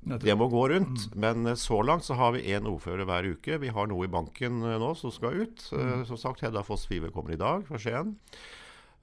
Det 0.05 0.35
må 0.37 0.49
gå 0.53 0.67
rundt. 0.69 1.07
Men 1.17 1.47
eh, 1.47 1.55
så 1.55 1.83
langt 1.83 2.05
så 2.05 2.14
har 2.19 2.33
vi 2.37 2.43
én 2.53 2.67
ordfører 2.69 3.07
hver 3.09 3.29
uke. 3.35 3.59
Vi 3.62 3.73
har 3.73 3.88
noe 3.88 4.05
i 4.05 4.12
banken 4.12 4.62
eh, 4.62 4.77
nå 4.81 4.93
som 5.01 5.12
skal 5.14 5.40
ut. 5.47 5.64
Eh, 5.73 6.05
Som 6.09 6.21
sagt, 6.21 6.45
Hedda 6.45 6.62
Foss 6.67 6.87
Five 6.90 7.11
kommer 7.14 7.33
i 7.33 7.40
dag 7.40 7.64
fra 7.69 7.81
Skien. 7.81 8.17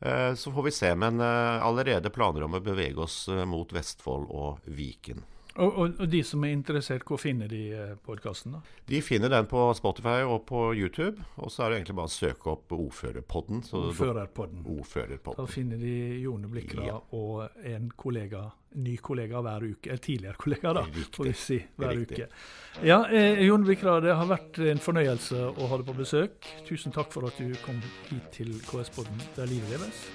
Så 0.01 0.49
får 0.49 0.63
vi 0.65 0.71
se. 0.73 0.95
Men 0.97 1.21
allerede 1.21 2.09
planer 2.09 2.41
om 2.47 2.55
å 2.57 2.61
bevege 2.65 2.97
oss 3.03 3.27
mot 3.45 3.69
Vestfold 3.69 4.31
og 4.33 4.63
Viken. 4.65 5.19
Og, 5.59 5.77
og, 5.77 5.97
og 5.99 6.07
de 6.11 6.21
som 6.23 6.43
er 6.47 6.53
interessert, 6.55 7.03
hvor 7.03 7.19
finner 7.19 7.49
de 7.51 7.59
podkasten? 8.05 8.53
De 8.87 9.01
finner 9.03 9.29
den 9.33 9.45
på 9.51 9.65
Spotify 9.75 10.21
og 10.23 10.45
på 10.47 10.61
YouTube. 10.77 11.19
Og 11.43 11.51
så 11.51 11.65
er 11.65 11.69
det 11.73 11.79
egentlig 11.81 11.95
bare 11.97 12.07
å 12.07 12.13
søke 12.13 12.53
opp 12.53 12.71
Ordførerpodden. 12.71 13.59
så- 13.67 13.81
Ordførerpodden. 13.91 15.35
Da 15.35 15.45
finner 15.51 15.77
de 15.77 16.21
Jone 16.23 16.47
Blikra 16.47 16.85
Ja. 16.85 16.99
og 17.11 17.49
en 17.65 17.91
kollega, 17.97 18.45
ny 18.75 18.95
kollega 18.97 19.41
hver 19.43 19.67
uke. 19.73 19.89
Eller 19.91 19.97
tidligere 19.97 20.37
kollega, 20.39 20.73
da, 20.73 20.85
Riktig. 20.85 21.11
får 21.15 21.23
vi 21.25 21.33
si. 21.33 21.59
Hver 21.77 21.95
Riktig. 21.97 22.17
uke. 22.17 22.29
Ja, 22.87 23.03
eh, 23.11 23.43
Jone 23.43 23.65
Blikra, 23.65 23.99
det 24.01 24.15
har 24.15 24.25
vært 24.27 24.57
en 24.71 24.77
fornøyelse 24.79 25.53
å 25.57 25.67
ha 25.67 25.77
deg 25.77 25.85
på 25.85 25.97
besøk. 25.97 26.47
Tusen 26.65 26.91
takk 26.93 27.11
for 27.11 27.27
at 27.27 27.35
du 27.37 27.53
kom 27.65 27.81
hit 28.09 28.31
til 28.31 28.53
KS-podden 28.71 29.19
Der 29.35 29.45
livet 29.47 29.69
leves. 29.69 30.05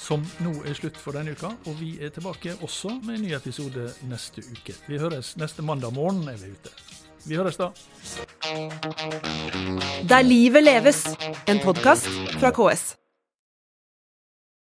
Som 0.00 0.22
nå 0.40 0.54
er 0.64 0.76
slutt 0.78 0.96
for 0.96 1.12
denne 1.16 1.34
uka, 1.36 1.50
og 1.68 1.76
vi 1.80 1.92
er 2.00 2.12
tilbake 2.14 2.54
også 2.64 2.94
med 3.04 3.18
en 3.18 3.26
ny 3.26 3.34
episode 3.36 3.90
neste 4.08 4.42
uke. 4.48 4.74
Vi 4.88 4.98
høres 4.98 5.34
neste 5.40 5.62
mandag 5.62 5.92
morgen 5.94 6.24
er 6.32 6.38
vi 6.40 6.54
ute. 6.54 6.72
Vi 7.28 7.36
høres 7.36 7.60
da. 7.60 7.68
Der 10.08 10.24
livet 10.24 10.64
leves, 10.64 11.04
en 11.48 11.60
podkast 11.60 12.08
fra 12.40 12.50
KS. 12.56 12.94